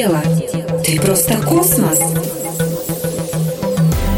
тело. 0.00 0.22
Ты 0.82 0.98
просто 0.98 1.36
космос. 1.42 2.00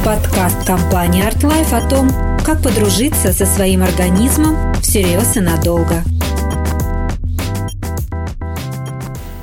Подкаст 0.05 0.65
компании 0.65 1.27
ArtLife 1.27 1.75
о 1.75 1.89
том, 1.89 2.09
как 2.45 2.63
подружиться 2.63 3.33
со 3.33 3.47
своим 3.47 3.83
организмом 3.83 4.73
всерьез 4.75 5.37
и 5.37 5.41
надолго. 5.41 6.05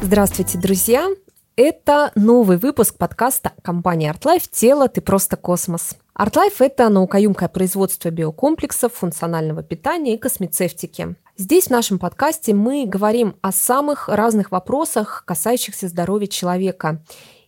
Здравствуйте, 0.02 0.58
друзья! 0.58 1.10
Это 1.58 2.14
новый 2.16 2.56
выпуск 2.56 2.96
подкаста 2.98 3.52
компании 3.62 4.10
ArtLife 4.10 4.48
«Тело. 4.50 4.88
Ты 4.88 5.02
просто 5.02 5.36
космос». 5.36 5.98
ArtLife– 6.20 6.56
это 6.60 6.90
наукоемкое 6.90 7.48
производство 7.48 8.10
биокомплексов, 8.10 8.94
функционального 8.94 9.64
питания 9.64 10.16
и 10.16 10.18
космецевтики. 10.18 11.16
Здесь 11.38 11.68
в 11.68 11.70
нашем 11.70 11.98
подкасте 11.98 12.54
мы 12.54 12.86
говорим 12.86 13.38
о 13.40 13.54
самых 13.54 14.10
разных 14.10 14.52
вопросах, 14.52 15.24
касающихся 15.26 15.88
здоровья 15.88 16.28
человека. 16.28 17.02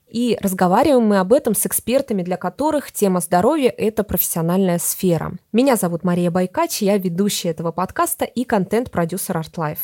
И 0.08 0.38
разговариваем 0.40 1.06
мы 1.06 1.20
об 1.20 1.34
этом 1.34 1.54
с 1.54 1.66
экспертами, 1.66 2.24
для 2.24 2.38
которых 2.38 2.94
тема 2.94 3.20
здоровья– 3.20 3.74
это 3.78 4.06
профессиональная 4.06 4.80
сфера. 4.80 5.34
Меня 5.52 5.76
зовут 5.76 6.06
Мария 6.06 6.32
Байкач, 6.32 6.82
я 6.82 6.98
ведущая 6.98 7.50
этого 7.50 7.74
подкаста 7.74 8.24
и 8.24 8.46
контент-продюсер 8.46 9.36
ArtLife. 9.36 9.80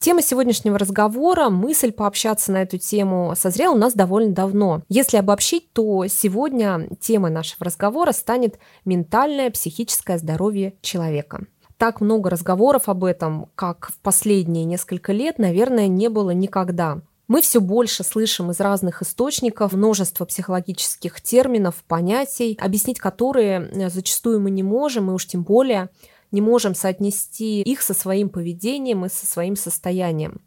Тема 0.00 0.22
сегодняшнего 0.22 0.78
разговора, 0.78 1.48
мысль 1.48 1.90
пообщаться 1.90 2.52
на 2.52 2.62
эту 2.62 2.78
тему 2.78 3.34
созрела 3.36 3.74
у 3.74 3.78
нас 3.78 3.94
довольно 3.94 4.32
давно. 4.32 4.82
Если 4.88 5.16
обобщить, 5.16 5.72
то 5.72 6.06
сегодня 6.06 6.88
темой 7.00 7.32
нашего 7.32 7.64
разговора 7.64 8.12
станет 8.12 8.60
ментальное, 8.84 9.50
психическое 9.50 10.18
здоровье 10.18 10.74
человека 10.82 11.46
так 11.78 12.00
много 12.00 12.28
разговоров 12.28 12.88
об 12.88 13.04
этом, 13.04 13.50
как 13.54 13.90
в 13.90 14.00
последние 14.00 14.64
несколько 14.64 15.12
лет, 15.12 15.38
наверное, 15.38 15.86
не 15.86 16.08
было 16.08 16.30
никогда. 16.30 17.00
Мы 17.28 17.40
все 17.40 17.60
больше 17.60 18.04
слышим 18.04 18.50
из 18.50 18.58
разных 18.58 19.02
источников 19.02 19.72
множество 19.72 20.24
психологических 20.24 21.20
терминов, 21.20 21.84
понятий, 21.86 22.58
объяснить 22.60 22.98
которые 22.98 23.60
э, 23.60 23.90
зачастую 23.90 24.40
мы 24.40 24.50
не 24.50 24.62
можем, 24.62 25.10
и 25.10 25.14
уж 25.14 25.26
тем 25.26 25.44
более 25.44 25.90
не 26.30 26.40
можем 26.40 26.74
соотнести 26.74 27.62
их 27.62 27.82
со 27.82 27.94
своим 27.94 28.28
поведением 28.28 29.04
и 29.04 29.08
со 29.08 29.26
своим 29.26 29.56
состоянием. 29.56 30.40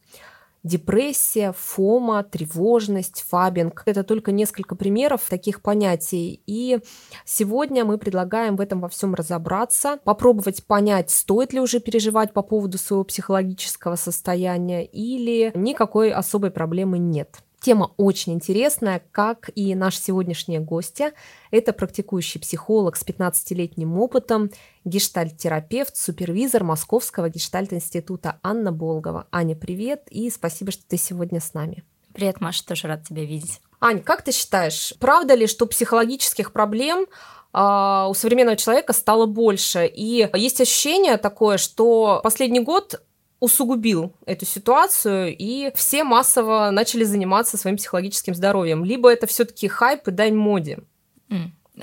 Депрессия, 0.63 1.55
фома, 1.57 2.23
тревожность, 2.23 3.25
фабинг– 3.27 3.81
это 3.87 4.03
только 4.03 4.31
несколько 4.31 4.75
примеров 4.75 5.21
таких 5.27 5.63
понятий. 5.63 6.43
И 6.45 6.79
сегодня 7.25 7.83
мы 7.83 7.97
предлагаем 7.97 8.55
в 8.57 8.61
этом 8.61 8.79
во 8.79 8.87
всем 8.87 9.15
разобраться, 9.15 9.97
попробовать 10.03 10.63
понять, 10.67 11.09
стоит 11.09 11.51
ли 11.53 11.59
уже 11.59 11.79
переживать 11.79 12.31
по 12.31 12.43
поводу 12.43 12.77
своего 12.77 13.03
психологического 13.03 13.95
состояния 13.95 14.85
или 14.85 15.51
никакой 15.55 16.11
особой 16.11 16.51
проблемы 16.51 16.99
нет. 16.99 17.39
Тема 17.61 17.93
очень 17.97 18.33
интересная, 18.33 19.03
как 19.11 19.51
и 19.53 19.75
наш 19.75 19.99
сегодняшний 19.99 20.57
гостья. 20.57 21.13
Это 21.51 21.73
практикующий 21.73 22.41
психолог 22.41 22.95
с 22.95 23.05
15-летним 23.05 23.99
опытом, 23.99 24.49
гештальт-терапевт, 24.83 25.95
супервизор 25.95 26.63
Московского 26.63 27.29
гештальт-института 27.29 28.39
Анна 28.41 28.71
Болгова. 28.71 29.27
Аня, 29.31 29.55
привет 29.55 30.07
и 30.09 30.31
спасибо, 30.31 30.71
что 30.71 30.81
ты 30.87 30.97
сегодня 30.97 31.39
с 31.39 31.53
нами. 31.53 31.83
Привет, 32.13 32.41
Маша, 32.41 32.65
тоже 32.65 32.87
рад 32.87 33.07
тебя 33.07 33.25
видеть. 33.25 33.61
Ань, 33.79 34.01
как 34.01 34.23
ты 34.23 34.31
считаешь, 34.31 34.95
правда 34.99 35.35
ли, 35.35 35.45
что 35.45 35.67
психологических 35.67 36.53
проблем 36.53 37.05
а, 37.53 38.07
у 38.09 38.15
современного 38.15 38.57
человека 38.57 38.91
стало 38.93 39.27
больше. 39.27 39.85
И 39.85 40.27
есть 40.33 40.61
ощущение 40.61 41.17
такое, 41.17 41.57
что 41.57 42.21
последний 42.23 42.61
год 42.61 43.03
усугубил 43.41 44.13
эту 44.25 44.45
ситуацию, 44.45 45.35
и 45.37 45.73
все 45.75 46.05
массово 46.05 46.69
начали 46.71 47.03
заниматься 47.03 47.57
своим 47.57 47.75
психологическим 47.75 48.33
здоровьем. 48.33 48.85
Либо 48.85 49.11
это 49.11 49.27
все-таки 49.27 49.67
хайп 49.67 50.07
и 50.07 50.11
дань 50.11 50.35
моде. 50.35 50.79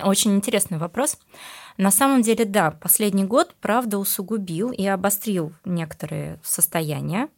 Очень 0.03 0.37
интересный 0.37 0.79
вопрос. 0.79 1.19
На 1.77 1.91
самом 1.91 2.23
деле, 2.23 2.45
да, 2.45 2.71
последний 2.73 3.25
год, 3.25 3.55
правда, 3.61 3.99
усугубил 3.99 4.71
и 4.71 4.85
обострил 4.87 5.53
некоторые 5.65 6.41
состояния, 6.43 7.29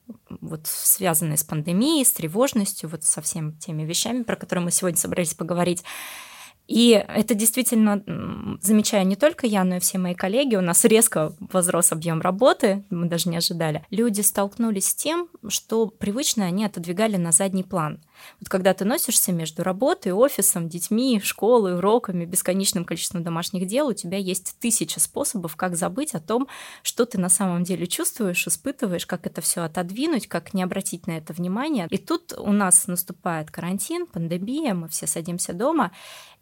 вот 0.41 0.63
связанные 0.65 1.37
с 1.37 1.45
пандемией, 1.45 2.05
с 2.05 2.13
тревожностью, 2.13 2.89
вот 2.89 3.05
со 3.05 3.21
всеми 3.21 3.53
теми 3.53 3.83
вещами, 3.83 4.23
про 4.23 4.37
которые 4.37 4.65
мы 4.65 4.71
сегодня 4.71 4.99
собрались 4.99 5.35
поговорить. 5.35 5.83
И 6.71 6.91
это 6.93 7.35
действительно 7.35 8.05
замечаю 8.63 9.05
не 9.05 9.17
только 9.17 9.49
я, 9.49 9.65
но 9.65 9.77
и 9.77 9.81
все 9.81 9.99
мои 9.99 10.15
коллеги. 10.15 10.55
У 10.55 10.61
нас 10.61 10.85
резко 10.85 11.33
возрос 11.41 11.91
объем 11.91 12.21
работы, 12.21 12.85
мы 12.91 13.09
даже 13.09 13.29
не 13.29 13.37
ожидали. 13.37 13.85
Люди 13.91 14.21
столкнулись 14.21 14.87
с 14.87 14.95
тем, 14.95 15.29
что 15.49 15.89
привычно 15.89 16.45
они 16.45 16.65
отодвигали 16.65 17.17
на 17.17 17.33
задний 17.33 17.65
план. 17.65 17.99
Вот 18.39 18.49
когда 18.49 18.73
ты 18.73 18.85
носишься 18.85 19.33
между 19.33 19.65
работой, 19.65 20.13
офисом, 20.13 20.69
детьми, 20.69 21.21
школой, 21.25 21.77
уроками, 21.77 22.25
бесконечным 22.25 22.85
количеством 22.85 23.25
домашних 23.25 23.67
дел, 23.67 23.89
у 23.89 23.93
тебя 23.93 24.19
есть 24.19 24.57
тысяча 24.61 25.01
способов, 25.01 25.57
как 25.57 25.77
забыть 25.77 26.15
о 26.15 26.21
том, 26.21 26.47
что 26.85 27.05
ты 27.05 27.19
на 27.19 27.31
самом 27.31 27.65
деле 27.65 27.89
чувствуешь, 27.89 28.47
испытываешь, 28.47 29.07
как 29.07 29.27
это 29.27 29.41
все 29.41 29.63
отодвинуть, 29.63 30.29
как 30.29 30.55
не 30.55 30.63
обратить 30.63 31.09
на 31.09 31.19
это 31.19 31.33
внимание. 31.33 31.89
И 31.91 31.99
тут 31.99 32.33
у 32.39 32.53
нас 32.53 32.87
наступает 32.87 33.51
карантин, 33.51 34.07
пандемия, 34.07 34.75
мы 34.75 34.89
все 34.89 35.09
садимся 35.09 35.53
дома. 35.53 35.91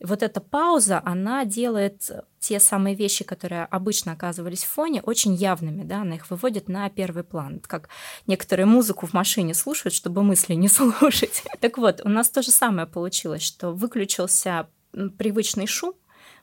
И 0.01 0.05
вот 0.19 0.23
эта 0.29 0.41
пауза, 0.41 1.01
она 1.05 1.45
делает 1.45 2.11
те 2.41 2.59
самые 2.59 2.97
вещи, 2.97 3.25
которые 3.25 3.65
обычно 3.65 4.13
оказывались 4.13 4.65
в 4.65 4.69
фоне, 4.69 5.01
очень 5.03 5.35
явными, 5.35 5.85
да, 5.85 6.03
она 6.03 6.17
их 6.17 6.29
выводит 6.31 6.69
на 6.69 6.89
первый 6.91 7.23
план. 7.23 7.61
Как 7.61 7.89
некоторые 8.27 8.67
музыку 8.67 9.07
в 9.07 9.13
машине 9.13 9.55
слушают, 9.55 9.95
чтобы 9.95 10.25
мысли 10.25 10.55
не 10.55 10.69
слушать. 10.69 11.45
Так 11.61 11.79
вот, 11.79 12.01
у 12.05 12.09
нас 12.09 12.31
то 12.31 12.43
же 12.43 12.51
самое 12.51 12.89
получилось, 12.89 13.43
что 13.43 13.71
выключился 13.71 14.69
привычный 15.19 15.67
шум, 15.67 15.95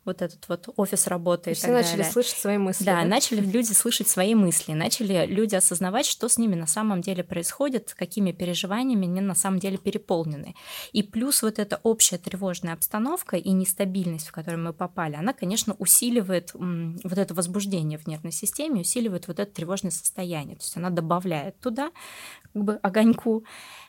вот 0.05 0.21
этот 0.21 0.47
вот 0.47 0.69
офис 0.75 1.07
работы 1.07 1.49
и, 1.49 1.53
и 1.53 1.55
все 1.55 1.67
начали 1.67 1.97
далее. 1.97 2.11
слышать 2.11 2.37
свои 2.37 2.57
мысли. 2.57 2.85
Да, 2.85 3.01
да, 3.01 3.07
начали 3.07 3.41
люди 3.41 3.73
слышать 3.73 4.07
свои 4.07 4.35
мысли, 4.35 4.73
начали 4.73 5.25
люди 5.25 5.55
осознавать, 5.55 6.05
что 6.05 6.29
с 6.29 6.37
ними 6.37 6.55
на 6.55 6.67
самом 6.67 7.01
деле 7.01 7.23
происходит, 7.23 7.93
какими 7.97 8.31
переживаниями 8.31 9.05
они 9.05 9.21
на 9.21 9.35
самом 9.35 9.59
деле 9.59 9.77
переполнены. 9.77 10.55
И 10.93 11.03
плюс 11.03 11.41
вот 11.41 11.59
эта 11.59 11.79
общая 11.83 12.17
тревожная 12.17 12.73
обстановка 12.73 13.37
и 13.37 13.51
нестабильность, 13.51 14.27
в 14.27 14.31
которую 14.31 14.63
мы 14.63 14.73
попали, 14.73 15.15
она, 15.15 15.33
конечно, 15.33 15.75
усиливает 15.79 16.51
вот 16.53 17.17
это 17.17 17.33
возбуждение 17.33 17.97
в 17.97 18.07
нервной 18.07 18.31
системе, 18.31 18.81
усиливает 18.81 19.27
вот 19.27 19.39
это 19.39 19.51
тревожное 19.51 19.91
состояние. 19.91 20.55
То 20.57 20.63
есть 20.63 20.77
она 20.77 20.89
добавляет 20.89 21.59
туда 21.59 21.91
как 22.53 22.63
бы 22.63 22.75
огоньку, 22.83 23.43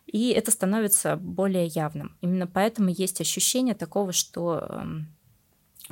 и 0.06 0.30
это 0.30 0.50
становится 0.50 1.16
более 1.16 1.66
явным. 1.66 2.16
Именно 2.20 2.46
поэтому 2.46 2.88
есть 2.90 3.20
ощущение 3.20 3.74
такого, 3.74 4.12
что 4.12 4.58
эм, 4.68 5.15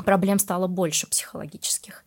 проблем 0.03 0.39
стало 0.39 0.67
больше 0.67 1.07
психологических. 1.07 2.05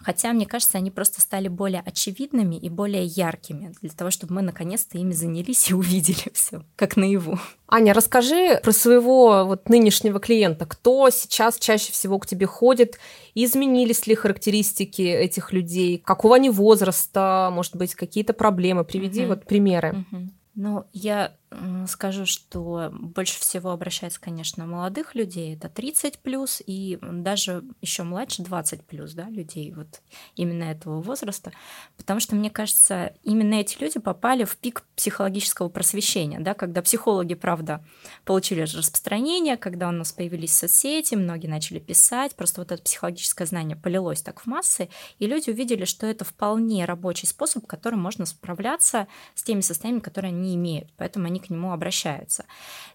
Хотя, 0.00 0.32
мне 0.32 0.46
кажется, 0.46 0.78
они 0.78 0.92
просто 0.92 1.20
стали 1.20 1.48
более 1.48 1.80
очевидными 1.80 2.54
и 2.54 2.68
более 2.68 3.04
яркими 3.04 3.74
для 3.82 3.90
того, 3.90 4.10
чтобы 4.10 4.34
мы 4.34 4.42
наконец-то 4.42 4.96
ими 4.96 5.12
занялись 5.12 5.70
и 5.70 5.74
увидели 5.74 6.30
все, 6.32 6.62
как 6.76 6.96
наяву. 6.96 7.38
Аня, 7.66 7.92
расскажи 7.94 8.60
про 8.62 8.72
своего 8.72 9.44
вот 9.44 9.68
нынешнего 9.68 10.20
клиента. 10.20 10.66
Кто 10.66 11.10
сейчас 11.10 11.58
чаще 11.58 11.92
всего 11.92 12.18
к 12.20 12.26
тебе 12.26 12.46
ходит? 12.46 12.98
Изменились 13.34 14.06
ли 14.06 14.14
характеристики 14.14 15.02
этих 15.02 15.52
людей? 15.52 15.98
Какого 15.98 16.36
они 16.36 16.48
возраста? 16.48 17.50
Может 17.52 17.74
быть, 17.74 17.94
какие-то 17.96 18.32
проблемы? 18.32 18.84
Приведи 18.84 19.22
угу. 19.22 19.30
вот 19.30 19.46
примеры. 19.46 20.04
Угу. 20.10 20.28
Ну, 20.54 20.84
я 20.92 21.32
скажу, 21.88 22.26
что 22.26 22.90
больше 22.92 23.40
всего 23.40 23.70
обращается, 23.70 24.20
конечно, 24.20 24.66
молодых 24.66 25.14
людей, 25.14 25.54
это 25.54 25.68
30 25.68 26.18
плюс, 26.18 26.62
и 26.64 26.98
даже 27.00 27.64
еще 27.80 28.02
младше 28.02 28.42
20 28.42 28.84
плюс, 28.84 29.14
да, 29.14 29.28
людей 29.28 29.72
вот 29.72 30.02
именно 30.36 30.64
этого 30.64 31.00
возраста, 31.00 31.52
потому 31.96 32.20
что, 32.20 32.36
мне 32.36 32.50
кажется, 32.50 33.14
именно 33.22 33.54
эти 33.54 33.82
люди 33.82 33.98
попали 33.98 34.44
в 34.44 34.56
пик 34.56 34.84
психологического 34.94 35.68
просвещения, 35.68 36.40
да, 36.40 36.54
когда 36.54 36.82
психологи, 36.82 37.34
правда, 37.34 37.84
получили 38.24 38.60
распространение, 38.60 39.56
когда 39.56 39.88
у 39.88 39.92
нас 39.92 40.12
появились 40.12 40.56
соцсети, 40.56 41.14
многие 41.14 41.46
начали 41.46 41.78
писать, 41.78 42.36
просто 42.36 42.60
вот 42.60 42.72
это 42.72 42.82
психологическое 42.82 43.46
знание 43.46 43.76
полилось 43.76 44.22
так 44.22 44.40
в 44.40 44.46
массы, 44.46 44.90
и 45.18 45.26
люди 45.26 45.50
увидели, 45.50 45.84
что 45.84 46.06
это 46.06 46.24
вполне 46.24 46.84
рабочий 46.84 47.26
способ, 47.26 47.66
которым 47.66 48.00
можно 48.00 48.26
справляться 48.26 49.08
с 49.34 49.42
теми 49.42 49.60
состояниями, 49.60 50.02
которые 50.02 50.30
они 50.30 50.54
имеют, 50.54 50.92
поэтому 50.96 51.26
они 51.26 51.37
к 51.38 51.50
нему 51.50 51.72
обращаются. 51.72 52.44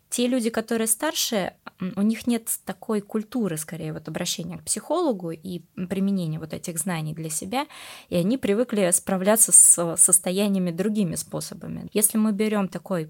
Те 0.10 0.28
люди, 0.28 0.51
которые 0.51 0.88
старше, 0.88 1.54
у 1.80 2.01
них 2.01 2.28
нет 2.28 2.48
такой 2.66 3.01
культуры, 3.01 3.57
скорее, 3.57 3.94
вот 3.94 4.07
обращения 4.07 4.60
к 4.60 4.63
психологу 4.63 5.31
и 5.31 5.62
применения 5.90 6.38
вот 6.38 6.54
этих 6.54 6.78
знаний 6.78 7.16
для 7.16 7.30
себя, 7.30 7.66
и 8.10 8.16
они 8.16 8.38
привыкли 8.38 8.92
справляться 8.92 9.51
с 9.51 9.95
состояниями 9.98 10.69
другими 10.69 11.16
способами. 11.16 11.90
Если 11.94 12.19
мы 12.19 12.31
берем 12.31 12.68
такой 12.68 13.10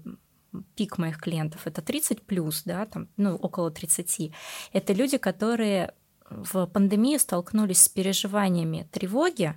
пик 0.76 0.96
моих 0.98 1.20
клиентов, 1.20 1.66
это 1.66 1.82
30 1.82 2.22
плюс, 2.22 2.62
да, 2.64 2.86
там, 2.86 3.08
ну, 3.16 3.36
около 3.36 3.70
30. 3.70 4.32
Это 4.72 4.92
люди, 4.94 5.18
которые 5.18 5.92
в 6.30 6.66
пандемии 6.66 7.18
столкнулись 7.18 7.82
с 7.82 7.88
переживаниями 7.88 8.88
тревоги 8.90 9.54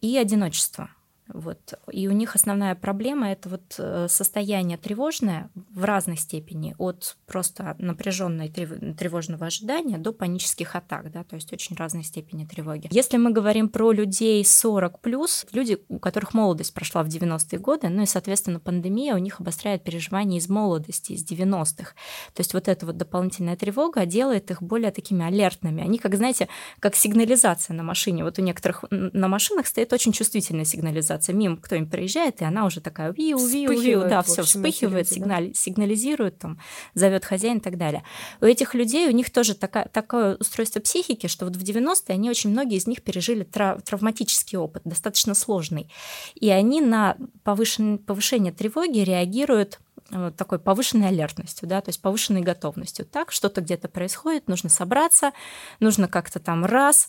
и 0.00 0.16
одиночества 0.16 0.88
Вот. 1.32 1.74
И 1.90 2.08
у 2.08 2.12
них 2.12 2.34
основная 2.34 2.74
проблема 2.74 3.30
это 3.30 3.48
вот 3.48 3.74
э, 3.78 4.06
состояние 4.08 4.76
тревожное 4.76 5.50
в 5.54 5.84
разной 5.84 6.16
степени, 6.16 6.74
от 6.78 7.16
просто 7.26 7.74
напряженной 7.78 8.50
тревожного 8.50 9.46
ожидания 9.46 9.98
до 9.98 10.12
панических 10.12 10.76
атак, 10.76 11.10
да, 11.10 11.24
то 11.24 11.36
есть 11.36 11.52
очень 11.52 11.76
разной 11.76 12.04
степени 12.04 12.44
тревоги. 12.44 12.88
Если 12.90 13.16
мы 13.16 13.30
говорим 13.30 13.68
про 13.68 13.92
людей 13.92 14.44
40 14.44 15.00
плюс, 15.00 15.46
люди, 15.52 15.78
у 15.88 15.98
которых 15.98 16.34
молодость 16.34 16.74
прошла 16.74 17.02
в 17.02 17.08
90-е 17.08 17.58
годы, 17.58 17.88
ну 17.88 18.02
и, 18.02 18.06
соответственно, 18.06 18.60
пандемия 18.60 19.14
у 19.14 19.18
них 19.18 19.40
обостряет 19.40 19.84
переживания 19.84 20.38
из 20.38 20.48
молодости, 20.48 21.12
из 21.12 21.24
90-х. 21.24 21.94
То 22.34 22.40
есть 22.40 22.52
вот 22.54 22.68
эта 22.68 22.84
вот 22.84 22.96
дополнительная 22.96 23.56
тревога 23.56 24.04
делает 24.06 24.50
их 24.50 24.62
более 24.62 24.90
такими 24.90 25.24
алертными. 25.24 25.82
Они, 25.82 25.98
как, 25.98 26.14
знаете, 26.14 26.48
как 26.80 26.94
сигнализация 26.94 27.74
на 27.74 27.82
машине. 27.82 28.24
Вот 28.24 28.38
у 28.38 28.42
некоторых 28.42 28.84
на 28.90 29.28
машинах 29.28 29.66
стоит 29.66 29.92
очень 29.92 30.12
чувствительная 30.12 30.64
сигнализация. 30.64 31.21
Мимо 31.28 31.56
кто-нибудь 31.56 31.90
проезжает, 31.90 32.40
и 32.40 32.44
она 32.44 32.66
уже 32.66 32.80
такая 32.80 33.12
виу, 33.12 33.38
виу, 33.38 33.80
виу, 33.80 34.00
да, 34.08 34.22
все 34.22 34.42
вспыхивает, 34.42 35.08
сигнали, 35.08 35.48
да? 35.48 35.54
сигнализирует, 35.54 36.38
там, 36.38 36.58
зовет 36.94 37.24
хозяин 37.24 37.58
и 37.58 37.60
так 37.60 37.76
далее. 37.76 38.02
У 38.40 38.46
этих 38.46 38.74
людей, 38.74 39.08
у 39.08 39.12
них 39.12 39.30
тоже 39.30 39.54
такая, 39.54 39.88
такое 39.88 40.36
устройство 40.36 40.80
психики, 40.80 41.26
что 41.26 41.44
вот 41.44 41.56
в 41.56 41.62
90-е 41.62 42.14
они 42.14 42.30
очень 42.30 42.50
многие 42.50 42.78
из 42.78 42.86
них 42.86 43.02
пережили 43.02 43.44
трав 43.44 43.82
травматический 43.82 44.58
опыт, 44.58 44.82
достаточно 44.84 45.34
сложный. 45.34 45.90
И 46.34 46.48
они 46.48 46.80
на 46.80 47.16
повышен, 47.44 47.98
повышение 47.98 48.52
тревоги 48.52 49.00
реагируют 49.00 49.80
вот 50.12 50.36
такой 50.36 50.58
повышенной 50.58 51.08
алертностью, 51.08 51.68
да, 51.68 51.80
то 51.80 51.88
есть 51.88 52.00
повышенной 52.00 52.42
готовностью. 52.42 53.04
Так, 53.06 53.32
что-то 53.32 53.60
где-то 53.60 53.88
происходит, 53.88 54.48
нужно 54.48 54.68
собраться, 54.68 55.32
нужно 55.80 56.08
как-то 56.08 56.38
там 56.38 56.64
раз, 56.64 57.08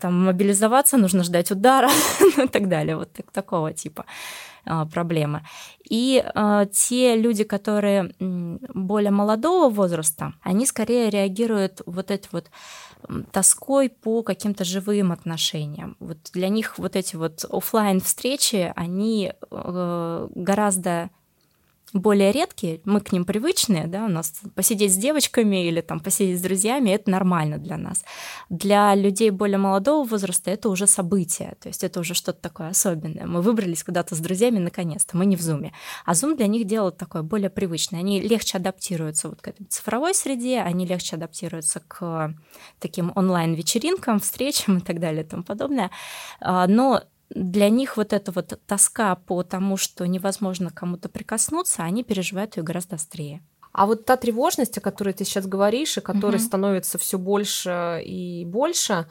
там 0.00 0.26
мобилизоваться, 0.26 0.96
нужно 0.96 1.24
ждать 1.24 1.50
удара 1.50 1.90
ну 2.36 2.44
и 2.44 2.48
так 2.48 2.68
далее, 2.68 2.96
вот 2.96 3.12
так, 3.12 3.30
такого 3.30 3.72
типа 3.72 4.04
а, 4.64 4.86
проблемы. 4.86 5.42
И 5.88 6.22
э, 6.24 6.66
те 6.72 7.16
люди, 7.16 7.44
которые 7.44 8.14
более 8.18 9.10
молодого 9.10 9.68
возраста, 9.68 10.34
они 10.42 10.66
скорее 10.66 11.10
реагируют 11.10 11.82
вот 11.86 12.10
эти 12.10 12.28
вот 12.32 12.50
тоской 13.32 13.88
по 13.88 14.22
каким-то 14.22 14.64
живым 14.64 15.10
отношениям. 15.10 15.96
Вот 15.98 16.18
для 16.32 16.48
них 16.48 16.78
вот 16.78 16.94
эти 16.94 17.16
вот 17.16 17.44
офлайн 17.50 18.00
встречи, 18.00 18.72
они 18.76 19.32
э, 19.50 20.28
гораздо 20.34 21.10
более 21.92 22.32
редкие, 22.32 22.80
мы 22.84 23.00
к 23.00 23.12
ним 23.12 23.24
привычные, 23.24 23.86
да, 23.86 24.04
у 24.04 24.08
нас 24.08 24.40
посидеть 24.54 24.94
с 24.94 24.96
девочками 24.96 25.66
или 25.66 25.80
там 25.80 26.00
посидеть 26.00 26.38
с 26.38 26.42
друзьями, 26.42 26.90
это 26.90 27.10
нормально 27.10 27.58
для 27.58 27.76
нас. 27.76 28.04
Для 28.48 28.94
людей 28.94 29.30
более 29.30 29.58
молодого 29.58 30.06
возраста 30.06 30.50
это 30.50 30.68
уже 30.68 30.86
событие, 30.86 31.54
то 31.60 31.68
есть 31.68 31.84
это 31.84 32.00
уже 32.00 32.14
что-то 32.14 32.40
такое 32.40 32.68
особенное. 32.68 33.26
Мы 33.26 33.42
выбрались 33.42 33.84
куда-то 33.84 34.14
с 34.14 34.18
друзьями 34.18 34.58
наконец-то, 34.58 35.16
мы 35.16 35.26
не 35.26 35.36
в 35.36 35.42
зуме. 35.42 35.72
А 36.04 36.14
зум 36.14 36.36
для 36.36 36.46
них 36.46 36.66
делает 36.66 36.96
такое 36.96 37.22
более 37.22 37.50
привычное. 37.50 38.00
Они 38.00 38.20
легче 38.20 38.58
адаптируются 38.58 39.28
вот 39.28 39.42
к 39.42 39.48
этой 39.48 39.64
цифровой 39.66 40.14
среде, 40.14 40.60
они 40.60 40.86
легче 40.86 41.16
адаптируются 41.16 41.80
к 41.86 42.34
таким 42.78 43.12
онлайн-вечеринкам, 43.14 44.20
встречам 44.20 44.78
и 44.78 44.80
так 44.80 44.98
далее 44.98 45.24
и 45.24 45.26
тому 45.26 45.42
подобное. 45.42 45.90
А, 46.40 46.66
но 46.66 47.02
для 47.34 47.68
них 47.68 47.96
вот 47.96 48.12
эта 48.12 48.32
вот 48.32 48.58
тоска 48.66 49.14
по 49.14 49.42
тому, 49.42 49.76
что 49.76 50.06
невозможно 50.06 50.70
кому-то 50.70 51.08
прикоснуться, 51.08 51.82
они 51.82 52.04
переживают 52.04 52.56
ее 52.56 52.62
гораздо 52.62 52.96
острее. 52.96 53.42
А 53.72 53.86
вот 53.86 54.04
та 54.04 54.16
тревожность, 54.16 54.76
о 54.76 54.82
которой 54.82 55.14
ты 55.14 55.24
сейчас 55.24 55.46
говоришь, 55.46 55.96
и 55.96 56.02
которая 56.02 56.38
угу. 56.38 56.46
становится 56.46 56.98
все 56.98 57.18
больше 57.18 58.02
и 58.04 58.44
больше, 58.44 59.06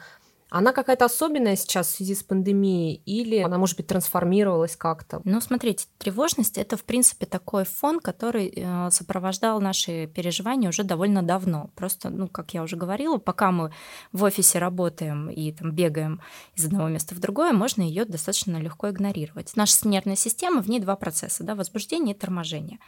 она 0.54 0.72
какая-то 0.72 1.06
особенная 1.06 1.56
сейчас 1.56 1.86
в 1.86 1.96
связи 1.96 2.14
с 2.14 2.22
пандемией 2.22 3.00
или 3.06 3.38
она, 3.38 3.56
может 3.56 3.78
быть, 3.78 3.86
трансформировалась 3.86 4.76
как-то? 4.76 5.22
Ну, 5.24 5.40
смотрите, 5.40 5.86
тревожность— 5.96 6.58
это, 6.58 6.76
в 6.76 6.84
принципе, 6.84 7.24
такой 7.24 7.64
фон, 7.64 8.00
который 8.00 8.52
э, 8.54 8.90
сопровождал 8.90 9.62
наши 9.62 10.06
переживания 10.08 10.68
уже 10.68 10.84
довольно 10.84 11.22
давно. 11.22 11.70
Просто, 11.74 12.10
ну, 12.10 12.28
как 12.28 12.52
я 12.52 12.62
уже 12.62 12.76
говорила, 12.76 13.16
пока 13.16 13.50
мы 13.50 13.72
в 14.12 14.24
офисе 14.24 14.58
работаем 14.58 15.30
и 15.30 15.52
там 15.52 15.72
бегаем 15.72 16.20
из 16.54 16.66
одного 16.66 16.88
места 16.88 17.14
в 17.14 17.18
другое, 17.18 17.54
можно 17.54 17.80
ее 17.80 18.04
достаточно 18.04 18.58
легко 18.58 18.90
игнорировать. 18.90 19.52
Наша 19.56 19.88
нервная 19.88 20.16
система, 20.16 20.60
в 20.60 20.68
ней 20.68 20.80
два 20.80 20.96
процесса, 20.96 21.44
да, 21.44 21.54
возбуждение 21.54 22.14
и 22.14 22.18
торможение. 22.18 22.78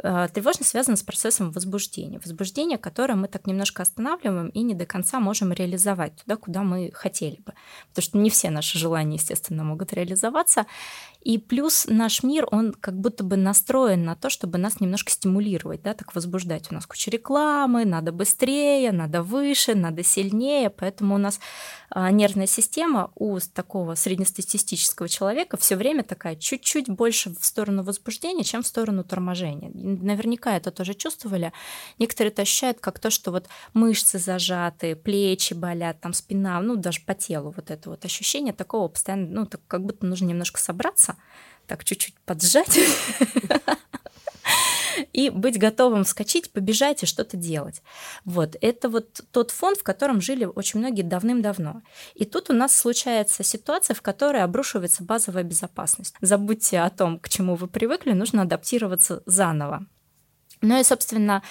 Э, 0.00 0.28
тревожность 0.32 0.70
связана 0.70 0.96
с 0.96 1.02
процессом 1.02 1.50
возбуждения. 1.50 2.20
Возбуждение, 2.24 2.78
которое 2.78 3.16
мы 3.16 3.26
так 3.26 3.48
немножко 3.48 3.82
останавливаем 3.82 4.50
и 4.50 4.62
не 4.62 4.74
до 4.74 4.86
конца 4.86 5.18
можем 5.18 5.52
реализовать 5.52 6.14
туда, 6.14 6.36
куда 6.36 6.62
мы 6.62 6.92
хотели 7.00 7.36
бы. 7.36 7.54
Потому 7.88 8.02
что 8.04 8.18
не 8.18 8.30
все 8.30 8.50
наши 8.50 8.78
желания, 8.78 9.16
естественно, 9.16 9.64
могут 9.64 9.92
реализоваться. 9.92 10.66
И 11.22 11.38
плюс 11.38 11.86
наш 11.88 12.22
мир, 12.22 12.46
он 12.50 12.72
как 12.72 12.98
будто 12.98 13.24
бы 13.24 13.36
настроен 13.36 14.04
на 14.04 14.16
то, 14.16 14.30
чтобы 14.30 14.58
нас 14.58 14.80
немножко 14.80 15.10
стимулировать, 15.10 15.82
да, 15.82 15.94
так 15.94 16.14
возбуждать. 16.14 16.70
У 16.70 16.74
нас 16.74 16.86
куча 16.86 17.10
рекламы, 17.10 17.84
надо 17.84 18.10
быстрее, 18.12 18.90
надо 18.92 19.22
выше, 19.22 19.74
надо 19.74 20.02
сильнее. 20.02 20.70
Поэтому 20.70 21.14
у 21.14 21.18
нас 21.18 21.40
а, 21.90 22.10
нервная 22.10 22.46
система 22.46 23.10
у 23.16 23.38
такого 23.52 23.96
среднестатистического 23.96 25.08
человека 25.08 25.56
все 25.56 25.76
время 25.76 26.04
такая 26.04 26.36
чуть-чуть 26.36 26.88
больше 26.88 27.34
в 27.34 27.44
сторону 27.44 27.82
возбуждения, 27.82 28.44
чем 28.44 28.62
в 28.62 28.66
сторону 28.66 29.02
торможения. 29.02 29.70
Наверняка 29.74 30.56
это 30.56 30.70
тоже 30.70 30.94
чувствовали. 30.94 31.52
Некоторые 31.98 32.30
это 32.30 32.42
ощущают 32.42 32.80
как 32.80 32.98
то, 32.98 33.10
что 33.10 33.30
вот 33.30 33.48
мышцы 33.74 34.18
зажаты, 34.18 34.94
плечи 34.94 35.52
болят, 35.54 36.00
там 36.00 36.12
спина, 36.12 36.60
ну 36.60 36.76
даже 36.76 37.00
по 37.00 37.14
телу 37.14 37.52
вот 37.54 37.70
это 37.70 37.90
вот 37.90 38.04
ощущение 38.04 38.52
такого 38.52 38.88
постоянно, 38.88 39.26
ну 39.28 39.46
так 39.46 39.60
как 39.66 39.84
будто 39.84 40.06
нужно 40.06 40.26
немножко 40.26 40.60
собраться, 40.60 41.09
так 41.66 41.84
чуть-чуть 41.84 42.14
поджать 42.24 42.78
и 45.12 45.30
быть 45.30 45.58
готовым 45.58 46.04
вскочить, 46.04 46.52
побежать 46.52 47.02
и 47.02 47.06
что-то 47.06 47.36
делать. 47.36 47.82
Вот, 48.24 48.56
это 48.60 48.88
вот 48.88 49.22
тот 49.30 49.50
фон, 49.50 49.76
в 49.76 49.82
котором 49.82 50.20
жили 50.20 50.44
очень 50.44 50.80
многие 50.80 51.02
давным-давно. 51.02 51.82
И 52.14 52.24
тут 52.24 52.50
у 52.50 52.52
нас 52.52 52.76
случается 52.76 53.44
ситуация, 53.44 53.94
в 53.94 54.02
которой 54.02 54.42
обрушивается 54.42 55.04
базовая 55.04 55.42
безопасность. 55.42 56.14
Забудьте 56.20 56.80
о 56.80 56.90
том, 56.90 57.18
к 57.18 57.28
чему 57.28 57.54
вы 57.54 57.68
привыкли, 57.68 58.12
нужно 58.12 58.42
адаптироваться 58.42 59.22
заново. 59.26 59.86
Ну 60.62 60.78
и, 60.78 60.84
собственно, 60.84 61.42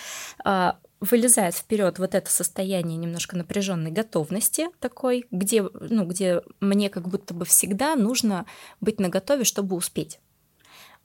а, 0.44 0.77
вылезает 0.99 1.55
вперед 1.55 1.99
вот 1.99 2.15
это 2.15 2.29
состояние 2.29 2.97
немножко 2.97 3.37
напряженной 3.37 3.91
готовности 3.91 4.67
такой, 4.79 5.25
где, 5.31 5.63
ну, 5.63 6.05
где 6.05 6.41
мне 6.59 6.89
как 6.89 7.07
будто 7.07 7.33
бы 7.33 7.45
всегда 7.45 7.95
нужно 7.95 8.45
быть 8.81 8.99
наготове, 8.99 9.43
чтобы 9.43 9.75
успеть. 9.75 10.19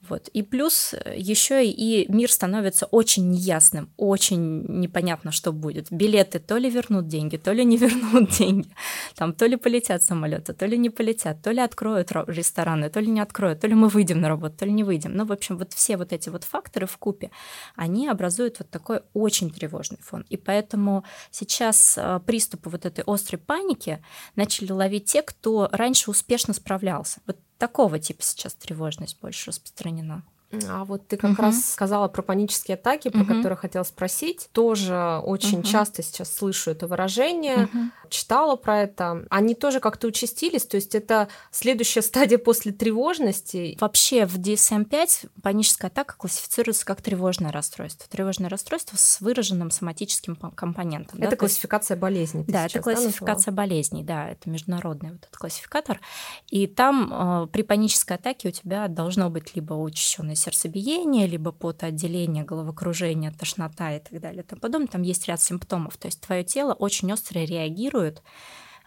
Вот. 0.08 0.28
И 0.28 0.42
плюс 0.42 0.94
э, 0.94 1.14
еще 1.16 1.64
и 1.64 2.10
мир 2.12 2.30
становится 2.30 2.86
очень 2.86 3.30
неясным, 3.30 3.90
очень 3.96 4.64
непонятно, 4.80 5.32
что 5.32 5.52
будет. 5.52 5.90
Билеты 5.90 6.38
то 6.38 6.56
ли 6.56 6.70
вернут 6.70 7.08
деньги, 7.08 7.36
то 7.36 7.52
ли 7.52 7.64
не 7.64 7.76
вернут 7.84 8.30
деньги. 8.30 8.68
Там 9.14 9.32
то 9.32 9.46
ли 9.46 9.56
полетят 9.56 10.02
самолеты, 10.02 10.52
то 10.52 10.66
ли 10.66 10.76
не 10.78 10.90
полетят, 10.90 11.42
то 11.42 11.50
ли 11.50 11.60
откроют 11.60 12.12
рестораны, 12.26 12.90
то 12.90 13.00
ли 13.00 13.08
не 13.08 13.20
откроют, 13.20 13.60
то 13.60 13.66
ли 13.66 13.74
мы 13.74 13.88
выйдем 13.88 14.20
на 14.20 14.28
работу, 14.28 14.56
то 14.58 14.66
ли 14.66 14.72
не 14.72 14.84
выйдем. 14.84 15.16
Ну, 15.16 15.24
в 15.24 15.32
общем, 15.32 15.58
вот 15.58 15.72
все 15.72 15.96
вот 15.96 16.12
эти 16.12 16.28
вот 16.28 16.44
факторы 16.44 16.86
в 16.86 16.98
купе, 16.98 17.30
они 17.76 18.08
образуют 18.08 18.58
вот 18.58 18.70
такой 18.70 19.02
очень 19.14 19.50
тревожный 19.50 19.98
фон. 20.00 20.24
И 20.28 20.36
поэтому 20.36 21.04
сейчас 21.30 21.96
э, 21.96 22.20
приступы 22.26 22.70
вот 22.70 22.84
этой 22.84 23.04
острой 23.06 23.38
паники 23.38 24.02
начали 24.36 24.72
ловить 24.72 25.06
те, 25.06 25.22
кто 25.22 25.68
раньше 25.72 26.10
успешно 26.10 26.54
справлялся. 26.54 27.20
Вот 27.26 27.38
такого 27.58 27.98
типа 27.98 28.22
сейчас 28.22 28.54
тревожность 28.54 29.20
больше 29.20 29.50
распространена. 29.50 30.24
А 30.68 30.84
вот 30.84 31.06
ты 31.06 31.16
как 31.16 31.32
угу. 31.32 31.42
раз 31.42 31.72
сказала 31.72 32.08
про 32.08 32.22
панические 32.22 32.76
атаки, 32.76 33.08
про 33.08 33.20
угу. 33.22 33.34
которые 33.34 33.56
хотела 33.56 33.84
спросить. 33.84 34.48
Тоже 34.52 35.20
очень 35.24 35.60
угу. 35.60 35.68
часто 35.68 36.02
сейчас 36.02 36.34
слышу 36.34 36.70
это 36.70 36.86
выражение, 36.86 37.64
угу. 37.64 37.78
читала 38.08 38.56
про 38.56 38.82
это. 38.82 39.26
Они 39.30 39.54
тоже 39.54 39.80
как-то 39.80 40.06
участились, 40.06 40.64
то 40.64 40.76
есть 40.76 40.94
это 40.94 41.28
следующая 41.50 42.02
стадия 42.02 42.38
после 42.38 42.72
тревожности. 42.72 43.76
Вообще 43.80 44.26
в 44.26 44.38
DSM-5 44.38 45.28
паническая 45.42 45.90
атака 45.90 46.14
классифицируется 46.16 46.84
как 46.84 47.02
тревожное 47.02 47.52
расстройство. 47.52 48.06
Тревожное 48.08 48.48
расстройство 48.48 48.96
с 48.96 49.20
выраженным 49.20 49.70
соматическим 49.70 50.36
компонентом. 50.36 51.20
Это 51.20 51.30
да? 51.30 51.36
классификация 51.36 51.96
болезней. 51.96 52.44
Да, 52.46 52.66
это 52.66 52.80
классификация 52.80 53.52
да, 53.52 53.56
болезней, 53.56 54.02
да, 54.02 54.30
это 54.30 54.48
международный 54.48 55.12
вот 55.12 55.22
этот 55.22 55.36
классификатор. 55.36 56.00
И 56.48 56.66
там 56.66 57.10
э, 57.12 57.46
при 57.48 57.62
панической 57.62 58.16
атаке 58.16 58.48
у 58.48 58.50
тебя 58.50 58.88
должно 58.88 59.30
быть 59.30 59.54
либо 59.54 59.74
учащенное 59.74 60.34
сердцебиение, 60.44 61.26
либо 61.26 61.52
потоотделение, 61.52 62.44
головокружение, 62.44 63.30
тошнота 63.30 63.96
и 63.96 64.00
так 64.00 64.20
далее 64.20 64.42
и 64.42 64.46
тому 64.46 64.60
подобное. 64.60 64.88
Там 64.88 65.02
есть 65.02 65.26
ряд 65.26 65.40
симптомов. 65.40 65.96
То 65.96 66.06
есть 66.06 66.20
твое 66.20 66.44
тело 66.44 66.72
очень 66.72 67.12
остро 67.12 67.40
реагирует 67.40 68.22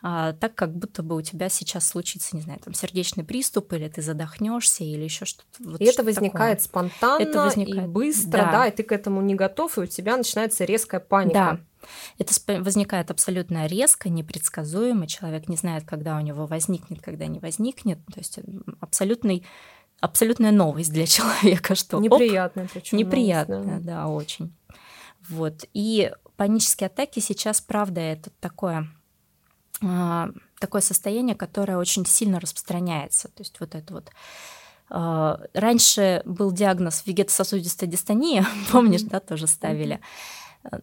а, 0.04 0.34
так, 0.34 0.54
как 0.54 0.76
будто 0.76 1.02
бы 1.02 1.16
у 1.16 1.22
тебя 1.22 1.50
сейчас 1.50 1.88
случится, 1.88 2.36
не 2.36 2.44
знаю, 2.44 2.60
там 2.60 2.74
сердечный 2.74 3.24
приступ, 3.24 3.74
или 3.74 3.88
ты 3.88 4.04
задохнешься, 4.04 4.84
или 4.84 5.04
еще 5.04 5.26
что-то. 5.26 5.48
Вот 5.60 5.82
и 5.82 5.86
что 5.86 6.02
это 6.02 6.04
возникает 6.04 6.60
такое. 6.60 6.70
спонтанно 6.70 7.24
это 7.24 7.44
возникает. 7.44 7.88
и 7.88 7.92
быстро, 7.92 8.38
да. 8.38 8.52
да, 8.52 8.68
и 8.68 8.72
ты 8.72 8.84
к 8.84 8.92
этому 8.92 9.22
не 9.22 9.34
готов, 9.34 9.78
и 9.78 9.82
у 9.82 9.86
тебя 9.88 10.16
начинается 10.16 10.66
резкая 10.66 11.00
паника. 11.00 11.34
Да. 11.34 11.60
Это 12.20 12.62
возникает 12.62 13.10
абсолютно 13.12 13.66
резко, 13.66 14.10
непредсказуемо. 14.10 15.08
Человек 15.08 15.48
не 15.48 15.56
знает, 15.56 15.84
когда 15.86 16.18
у 16.18 16.22
него 16.22 16.46
возникнет, 16.46 17.02
когда 17.02 17.28
не 17.28 17.40
возникнет. 17.40 18.00
То 18.14 18.20
есть 18.20 18.40
абсолютный 18.80 19.46
абсолютная 20.00 20.52
новость 20.52 20.92
для 20.92 21.06
человека, 21.08 21.76
что 21.76 22.00
неприятная, 22.00 22.68
причем 22.72 22.98
неприятная, 22.98 23.64
новость, 23.64 23.86
да. 23.86 24.04
да, 24.04 24.08
очень. 24.08 24.54
Вот 25.30 25.66
и 25.74 26.12
панические 26.38 26.88
атаки 26.88 27.20
сейчас, 27.20 27.62
правда, 27.62 28.00
это 28.02 28.30
такое 28.40 28.88
а, 29.84 30.30
такое 30.60 30.82
состояние, 30.82 31.36
которое 31.36 31.78
очень 31.78 32.06
сильно 32.06 32.40
распространяется. 32.40 33.28
То 33.28 33.42
есть 33.42 33.60
вот 33.60 33.76
это 33.76 33.94
вот 33.94 34.10
а, 34.90 35.40
Раньше 35.54 36.22
был 36.26 36.52
диагноз 36.52 37.04
вегетососудистая 37.06 37.90
дистония, 37.90 38.46
помнишь, 38.72 39.04
да, 39.04 39.20
тоже 39.20 39.48
ставили. 39.48 40.00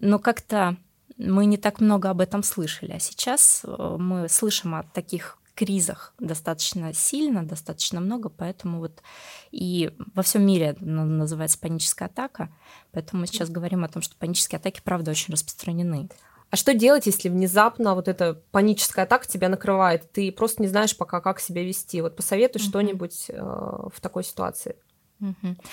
Но 0.00 0.18
как-то 0.18 0.76
мы 1.16 1.47
не 1.47 1.56
так 1.56 1.80
много 1.80 2.11
об 2.11 2.21
этом 2.21 2.42
слышали. 2.42 2.92
А 2.92 2.99
сейчас 2.99 3.62
э, 3.64 3.97
мы 3.99 4.28
слышим 4.28 4.75
о 4.75 4.83
таких 4.83 5.38
кризах 5.55 6.15
достаточно 6.19 6.93
сильно, 6.93 7.47
достаточно 7.47 8.01
много, 8.01 8.29
поэтому 8.29 8.79
вот 8.79 9.03
и 9.51 9.93
во 10.15 10.23
всем 10.23 10.45
мире 10.47 10.77
называется 10.81 11.59
паническая 11.59 12.09
атака, 12.09 12.53
поэтому 12.93 13.21
мы 13.21 13.27
сейчас 13.27 13.51
говорим 13.51 13.85
о 13.85 13.89
том, 13.89 14.03
что 14.03 14.17
панические 14.17 14.59
атаки, 14.59 14.81
правда, 14.85 15.13
очень 15.13 15.33
распространены. 15.33 16.09
А 16.51 16.57
что 16.57 16.73
делать, 16.75 17.07
если 17.07 17.29
внезапно 17.29 17.95
вот 17.95 18.07
эта 18.07 18.35
паническая 18.53 19.07
атака 19.07 19.27
тебя 19.27 19.49
накрывает, 19.49 20.13
ты 20.13 20.31
просто 20.31 20.63
не 20.63 20.69
знаешь 20.69 20.97
пока, 20.97 21.21
как 21.21 21.41
себя 21.41 21.65
вести? 21.65 22.01
Вот 22.01 22.15
посоветуй 22.15 22.61
mm-hmm. 22.61 22.69
что-нибудь 22.69 23.27
э, 23.29 23.41
в 23.41 24.01
такой 24.01 24.23
ситуации. 24.23 24.77
Mm-hmm. 25.21 25.65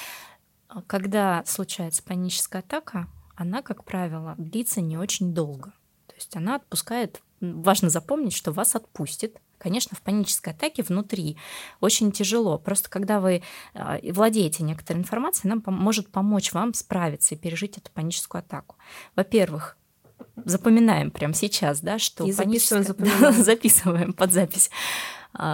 Когда 0.88 1.44
случается 1.46 2.02
паническая 2.02 2.62
атака, 2.62 3.08
она, 3.36 3.62
как 3.62 3.84
правило, 3.84 4.36
длится 4.38 4.82
не 4.82 4.98
очень 4.98 5.34
долго. 5.34 5.74
То 6.08 6.16
есть 6.16 6.36
она 6.36 6.56
отпускает, 6.56 7.22
важно 7.40 7.90
запомнить, 7.90 8.34
что 8.34 8.52
вас 8.52 8.76
отпустит, 8.76 9.40
Конечно, 9.62 9.96
в 9.96 10.01
панической 10.01 10.53
атаке 10.53 10.82
внутри 10.82 11.38
очень 11.82 12.12
тяжело. 12.12 12.58
Просто 12.58 12.89
когда 12.89 13.20
вы 13.20 13.44
а, 13.75 14.00
владеете 14.12 14.63
некоторой 14.63 15.01
информацией, 15.01 15.51
она 15.51 15.62
может 15.68 16.12
помочь 16.12 16.51
вам 16.51 16.74
справиться 16.74 17.36
и 17.36 17.38
пережить 17.38 17.77
эту 17.77 17.91
паническую 17.91 18.39
атаку. 18.39 18.77
Во-первых, 19.15 19.77
запоминаем 20.46 21.12
прямо 21.12 21.36
сейчас, 21.36 21.82
да, 21.82 22.00
что 22.00 22.25
и 22.25 22.32
записываем, 22.32 22.84
запоминаем. 22.88 23.44
записываем 23.44 24.13
под 24.13 24.34
запись 24.34 24.72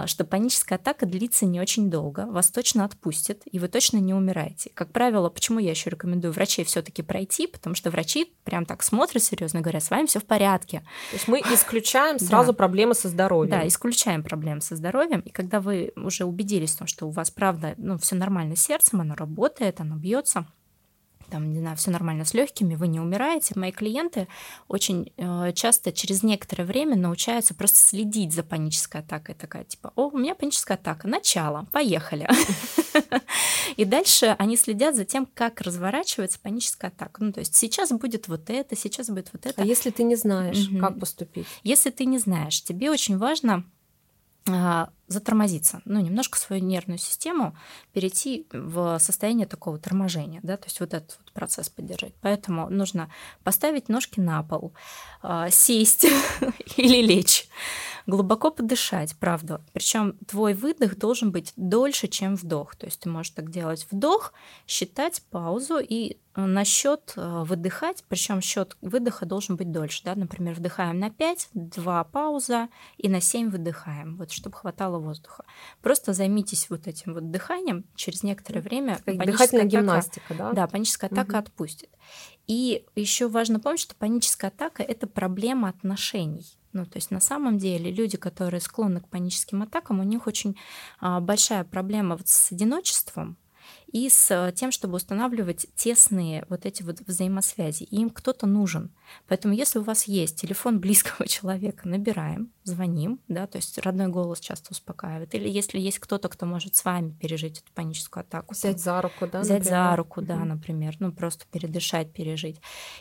что 0.06 0.24
паническая 0.24 0.78
атака 0.78 1.06
длится 1.06 1.46
не 1.46 1.60
очень 1.60 1.90
долго, 1.90 2.26
вас 2.26 2.50
точно 2.50 2.84
отпустит, 2.84 3.42
и 3.50 3.58
вы 3.58 3.68
точно 3.68 3.98
не 3.98 4.14
умираете. 4.14 4.70
Как 4.74 4.92
правило, 4.92 5.28
почему 5.28 5.58
я 5.58 5.70
еще 5.70 5.90
рекомендую 5.90 6.32
врачей 6.32 6.64
все-таки 6.64 7.02
пройти, 7.02 7.46
потому 7.46 7.74
что 7.74 7.90
врачи 7.90 8.32
прям 8.44 8.66
так 8.66 8.82
смотрят 8.82 9.22
серьезно, 9.22 9.60
говорят, 9.60 9.84
с 9.84 9.90
вами 9.90 10.06
все 10.06 10.20
в 10.20 10.24
порядке. 10.24 10.80
То 11.10 11.16
есть 11.16 11.28
мы 11.28 11.40
исключаем 11.40 12.18
сразу 12.18 12.54
проблемы 12.54 12.94
со 12.94 13.08
здоровьем. 13.08 13.50
Да, 13.50 13.66
исключаем 13.66 14.22
проблемы 14.22 14.60
со 14.60 14.76
здоровьем, 14.76 15.20
и 15.20 15.30
когда 15.30 15.60
вы 15.60 15.92
уже 15.96 16.24
убедились 16.24 16.74
в 16.74 16.78
том, 16.78 16.86
что 16.86 17.06
у 17.06 17.10
вас 17.10 17.30
правда, 17.30 17.74
ну, 17.76 17.98
все 17.98 18.16
нормально 18.16 18.56
с 18.56 18.60
сердцем, 18.60 19.00
оно 19.00 19.14
работает, 19.14 19.80
оно 19.80 19.96
бьется, 19.96 20.46
там, 21.30 21.52
не 21.52 21.60
знаю, 21.60 21.76
все 21.76 21.90
нормально 21.90 22.24
с 22.24 22.34
легкими, 22.34 22.74
вы 22.74 22.88
не 22.88 23.00
умираете. 23.00 23.54
Мои 23.56 23.72
клиенты 23.72 24.28
очень 24.68 25.12
э, 25.16 25.52
часто 25.54 25.92
через 25.92 26.22
некоторое 26.22 26.64
время 26.64 26.96
научаются 26.96 27.54
просто 27.54 27.78
следить 27.78 28.32
за 28.32 28.42
панической 28.42 29.00
атакой. 29.00 29.34
Такая 29.34 29.64
типа, 29.64 29.92
о, 29.96 30.08
у 30.08 30.18
меня 30.18 30.34
паническая 30.34 30.76
атака, 30.76 31.08
начало, 31.08 31.66
поехали. 31.72 32.28
И 33.76 33.84
дальше 33.84 34.34
они 34.38 34.56
следят 34.56 34.96
за 34.96 35.04
тем, 35.04 35.26
как 35.26 35.60
разворачивается 35.60 36.38
паническая 36.40 36.90
атака. 36.90 37.22
Ну, 37.22 37.32
то 37.32 37.40
есть 37.40 37.54
сейчас 37.54 37.90
будет 37.90 38.28
вот 38.28 38.50
это, 38.50 38.76
сейчас 38.76 39.08
будет 39.08 39.30
вот 39.32 39.46
это. 39.46 39.62
А 39.62 39.64
если 39.64 39.90
ты 39.90 40.02
не 40.02 40.16
знаешь, 40.16 40.68
как 40.80 40.98
поступить? 40.98 41.46
Если 41.62 41.90
ты 41.90 42.04
не 42.06 42.18
знаешь, 42.18 42.62
тебе 42.62 42.90
очень 42.90 43.18
важно 43.18 43.64
затормозиться, 45.08 45.80
ну, 45.84 46.00
немножко 46.00 46.38
свою 46.38 46.62
нервную 46.62 46.98
систему 46.98 47.56
перейти 47.92 48.46
в 48.52 48.98
состояние 48.98 49.46
такого 49.46 49.78
торможения, 49.78 50.40
да, 50.42 50.56
то 50.56 50.66
есть 50.66 50.80
вот 50.80 50.92
этот 50.92 51.18
вот 51.18 51.32
процесс 51.32 51.68
поддержать. 51.70 52.14
Поэтому 52.20 52.68
нужно 52.68 53.10
поставить 53.42 53.88
ножки 53.88 54.20
на 54.20 54.42
пол, 54.42 54.74
а, 55.22 55.48
сесть 55.50 56.06
или 56.76 57.00
лечь, 57.00 57.48
глубоко 58.08 58.50
подышать, 58.50 59.14
правда. 59.20 59.60
Причем 59.72 60.14
твой 60.26 60.54
выдох 60.54 60.96
должен 60.96 61.30
быть 61.30 61.52
дольше, 61.56 62.08
чем 62.08 62.36
вдох. 62.36 62.74
То 62.74 62.86
есть 62.86 63.00
ты 63.00 63.08
можешь 63.10 63.32
так 63.32 63.50
делать 63.50 63.86
вдох, 63.90 64.32
считать 64.66 65.22
паузу 65.30 65.78
и 65.78 66.16
э, 66.34 66.44
на 66.46 66.64
счет 66.64 67.12
э, 67.16 67.42
выдыхать, 67.44 68.02
причем 68.08 68.40
счет 68.40 68.78
выдоха 68.80 69.26
должен 69.26 69.56
быть 69.56 69.70
дольше. 69.70 70.02
Да? 70.04 70.14
Например, 70.14 70.54
вдыхаем 70.54 70.98
на 70.98 71.10
5, 71.10 71.50
2 71.52 72.04
пауза 72.04 72.68
и 72.96 73.10
на 73.10 73.20
7 73.20 73.50
выдыхаем, 73.50 74.16
вот, 74.16 74.32
чтобы 74.32 74.56
хватало 74.56 74.98
воздуха. 74.98 75.44
Просто 75.82 76.14
займитесь 76.14 76.70
вот 76.70 76.86
этим 76.86 77.12
вот 77.12 77.30
дыханием, 77.30 77.84
через 77.94 78.22
некоторое 78.22 78.62
время 78.62 78.98
дыхательная 79.04 79.66
атака, 79.66 79.66
гимнастика, 79.66 80.34
да? 80.34 80.52
Да, 80.52 80.66
паническая 80.66 81.10
атака 81.10 81.32
угу. 81.32 81.38
отпустит. 81.40 81.90
И 82.48 82.84
еще 82.96 83.28
важно 83.28 83.60
помнить, 83.60 83.80
что 83.80 83.94
паническая 83.94 84.50
атака 84.50 84.82
это 84.82 85.06
проблема 85.06 85.68
отношений. 85.68 86.58
Ну, 86.72 86.84
то 86.84 86.96
есть 86.96 87.10
на 87.10 87.20
самом 87.20 87.58
деле 87.58 87.90
люди, 87.92 88.16
которые 88.16 88.60
склонны 88.60 89.00
к 89.00 89.08
паническим 89.08 89.62
атакам, 89.62 90.00
у 90.00 90.02
них 90.02 90.26
очень 90.26 90.56
а, 90.98 91.20
большая 91.20 91.64
проблема 91.64 92.16
вот 92.16 92.28
с 92.28 92.50
одиночеством, 92.52 93.38
и 93.92 94.08
с 94.08 94.30
э, 94.30 94.52
тем, 94.52 94.70
чтобы 94.70 94.96
устанавливать 94.96 95.66
тесные 95.74 96.44
вот 96.48 96.66
эти 96.66 96.82
вот 96.82 97.00
взаимосвязи. 97.00 97.84
И 97.84 97.96
им 97.96 98.10
кто-то 98.10 98.46
нужен. 98.46 98.90
Поэтому 99.26 99.54
если 99.54 99.78
у 99.78 99.82
вас 99.82 100.04
есть 100.04 100.40
телефон 100.40 100.80
близкого 100.80 101.26
человека, 101.28 101.88
набираем, 101.88 102.50
звоним, 102.64 103.20
да, 103.28 103.46
то 103.46 103.56
есть 103.56 103.78
родной 103.78 104.08
голос 104.08 104.40
часто 104.40 104.72
успокаивает. 104.72 105.34
Или 105.34 105.48
если 105.48 105.78
есть 105.78 105.98
кто-то, 105.98 106.28
кто 106.28 106.46
может 106.46 106.76
с 106.76 106.84
вами 106.84 107.10
пережить 107.10 107.58
эту 107.60 107.72
паническую 107.72 108.22
атаку. 108.22 108.54
Взять 108.54 108.80
за 108.80 109.00
руку, 109.00 109.26
да? 109.26 109.40
Взять 109.40 109.60
например? 109.60 109.90
за 109.90 109.96
руку, 109.96 110.22
да, 110.22 110.44
например. 110.44 110.96
Ну, 110.98 111.12
просто 111.12 111.46
передышать, 111.50 112.12
пережить. 112.12 112.60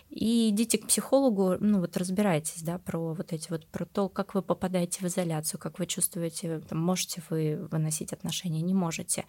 И 0.09 0.49
идите 0.49 0.77
к 0.77 0.87
психологу, 0.87 1.55
ну, 1.59 1.79
вот 1.79 1.97
разбирайтесь, 1.97 2.61
да, 2.61 2.77
про 2.79 3.13
вот 3.13 3.33
эти 3.33 3.49
вот, 3.49 3.67
про 3.67 3.85
то, 3.85 4.09
как 4.09 4.33
вы 4.33 4.41
попадаете 4.41 4.99
в 5.01 5.07
изоляцию, 5.07 5.59
как 5.59 5.79
вы 5.79 5.85
чувствуете, 5.85 6.59
там, 6.59 6.79
можете 6.79 7.21
вы 7.29 7.67
выносить 7.69 8.13
отношения, 8.13 8.61
не 8.61 8.73
можете. 8.73 9.25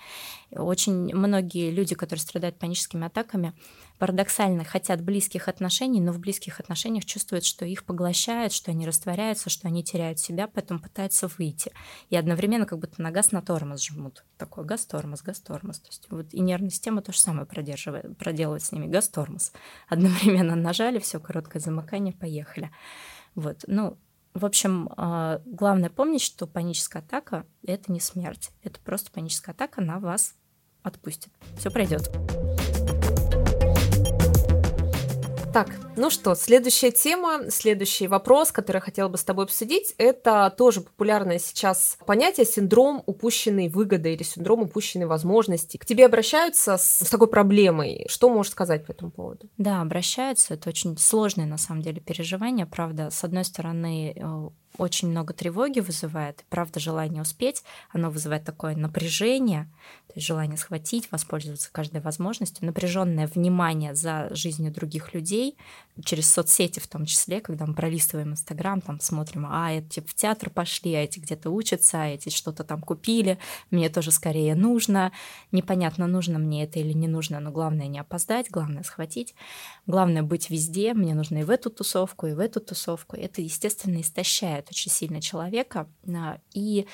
Очень 0.50 1.14
многие 1.14 1.70
люди, 1.70 1.94
которые 1.94 2.23
страдают 2.23 2.58
паническими 2.58 3.06
атаками, 3.06 3.52
парадоксально 3.99 4.64
хотят 4.64 5.02
близких 5.02 5.49
отношений, 5.49 6.00
но 6.00 6.12
в 6.12 6.19
близких 6.19 6.61
отношениях 6.61 7.05
чувствуют, 7.05 7.45
что 7.45 7.64
их 7.64 7.85
поглощают, 7.85 8.52
что 8.52 8.71
они 8.71 8.87
растворяются, 8.87 9.50
что 9.50 9.69
они 9.69 9.83
теряют 9.83 10.19
себя, 10.19 10.49
поэтому 10.49 10.81
пытаются 10.81 11.28
выйти. 11.38 11.73
И 12.09 12.17
одновременно 12.17 12.67
как 12.67 12.78
будто 12.78 13.02
на 13.02 13.11
газ 13.11 13.33
на 13.33 13.43
тормоз 13.43 13.85
жмут. 13.85 14.25
Такой 14.37 14.64
газ-тормоз, 14.64 15.23
газ-тормоз. 15.23 15.81
То 15.81 15.88
есть 15.88 16.07
вот 16.11 16.33
и 16.33 16.40
нервная 16.40 16.71
система 16.71 17.02
то 17.02 17.12
же 17.12 17.19
самое 17.19 17.47
продерживает, 17.47 18.17
проделывает 18.17 18.62
с 18.62 18.73
ними 18.73 18.87
газ-тормоз. 18.87 19.52
Одновременно 19.88 20.55
нажали, 20.55 20.99
все 20.99 21.19
короткое 21.21 21.61
замыкание, 21.61 22.14
поехали. 22.14 22.71
Вот, 23.35 23.64
ну, 23.67 23.99
в 24.35 24.45
общем, 24.45 24.88
а, 24.97 25.40
главное 25.45 25.90
помнить, 25.90 26.23
что 26.23 26.47
паническая 26.47 27.02
атака– 27.02 27.47
это 27.67 27.90
не 27.90 27.99
смерть. 27.99 28.50
Это 28.62 28.78
просто 28.81 29.11
паническая 29.11 29.55
атака, 29.55 29.81
на 29.81 29.99
вас 29.99 30.35
отпустит. 30.83 31.33
Все 31.57 31.71
пройдет. 31.71 32.09
Так, 35.58 35.74
ну 35.96 36.08
что, 36.08 36.36
следующая 36.36 36.92
тема, 36.92 37.50
следующий 37.50 38.06
вопрос, 38.06 38.52
который 38.52 38.76
я 38.76 38.80
хотела 38.80 39.08
бы 39.08 39.18
с 39.18 39.24
тобой 39.24 39.46
обсудить, 39.46 39.92
это 39.98 40.54
тоже 40.56 40.82
популярное 40.82 41.40
сейчас 41.40 41.98
понятие 42.06 42.46
синдром 42.46 43.02
упущенной 43.06 43.68
выгоды 43.68 44.14
или 44.14 44.22
синдром 44.22 44.62
упущенной 44.62 45.06
возможности. 45.06 45.76
К 45.76 45.84
тебе 45.84 46.06
обращаются 46.06 46.76
с, 46.76 47.00
с 47.00 47.10
такой 47.10 47.26
проблемой. 47.26 48.06
Что 48.08 48.28
можешь 48.28 48.52
сказать 48.52 48.86
по 48.86 48.92
этому 48.92 49.10
поводу? 49.10 49.48
Да, 49.58 49.80
обращаются. 49.80 50.54
Это 50.54 50.68
очень 50.68 50.96
сложное 50.96 51.46
на 51.46 51.58
самом 51.58 51.82
деле 51.82 52.00
переживание. 52.00 52.64
Правда, 52.64 53.10
с 53.10 53.24
одной 53.24 53.44
стороны, 53.44 54.14
э, 54.16 54.48
очень 54.78 55.08
много 55.08 55.35
тревоги 55.35 55.80
вызывает, 55.80 56.44
правда, 56.49 56.80
желание 56.80 57.23
успеть, 57.23 57.64
оно 57.90 58.11
вызывает 58.11 58.44
такое 58.44 58.76
напряжение, 58.76 59.64
то 60.06 60.14
есть 60.14 60.26
желание 60.26 60.56
схватить, 60.56 61.11
воспользоваться 61.11 61.68
каждой 61.70 62.00
возможностью, 62.00 62.64
напряженное 62.64 63.26
внимание 63.26 63.94
за 63.94 64.28
жизнью 64.35 64.73
других 64.73 65.12
людей, 65.12 65.56
через 66.04 66.30
соцсети 66.30 66.78
в 66.78 66.87
том 66.87 67.06
числе, 67.06 67.40
когда 67.40 67.66
мы 67.66 67.75
пролистываем 67.75 68.30
Инстаграм, 68.32 68.80
там 68.80 69.00
смотрим, 69.00 69.47
а 69.49 69.73
эти 69.73 70.00
в 70.00 70.14
театр 70.14 70.49
пошли, 70.49 70.94
а 70.94 71.02
эти 71.02 71.18
где-то 71.18 71.50
учатся, 71.50 72.02
а 72.02 72.06
эти 72.06 72.28
что-то 72.28 72.64
там 72.64 72.80
купили, 72.80 73.38
мне 73.70 73.88
тоже 73.88 74.12
скорее 74.12 74.54
нужно, 74.54 75.12
непонятно, 75.52 76.06
нужно 76.06 76.38
мне 76.38 76.64
это 76.64 76.78
или 76.78 76.92
не 76.92 77.08
нужно, 77.08 77.40
но 77.40 77.50
главное 77.50 77.88
не 77.88 77.99
опоздать, 77.99 78.49
главное 78.50 78.85
схватить, 78.85 79.35
главное 79.88 80.23
быть 80.23 80.50
везде, 80.50 80.95
мне 80.95 81.14
нужно 81.14 81.38
и 81.38 81.42
в 81.42 81.50
эту 81.50 81.71
тусовку, 81.71 82.28
и 82.28 82.35
в 82.35 82.38
эту 82.38 82.61
тусовку, 82.61 83.16
это, 83.16 83.40
естественно, 83.42 84.00
истощает 84.00 84.68
очень 84.71 84.92
сильно 84.92 85.21
человека, 85.21 85.88
и 86.54 86.87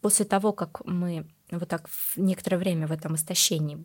после 0.00 0.24
того, 0.24 0.52
как 0.52 0.84
мы 0.84 1.28
вот 1.58 1.68
так 1.68 1.88
некоторое 2.16 2.58
время 2.58 2.86
в 2.86 2.92
этом 2.92 3.14
истощении 3.14 3.84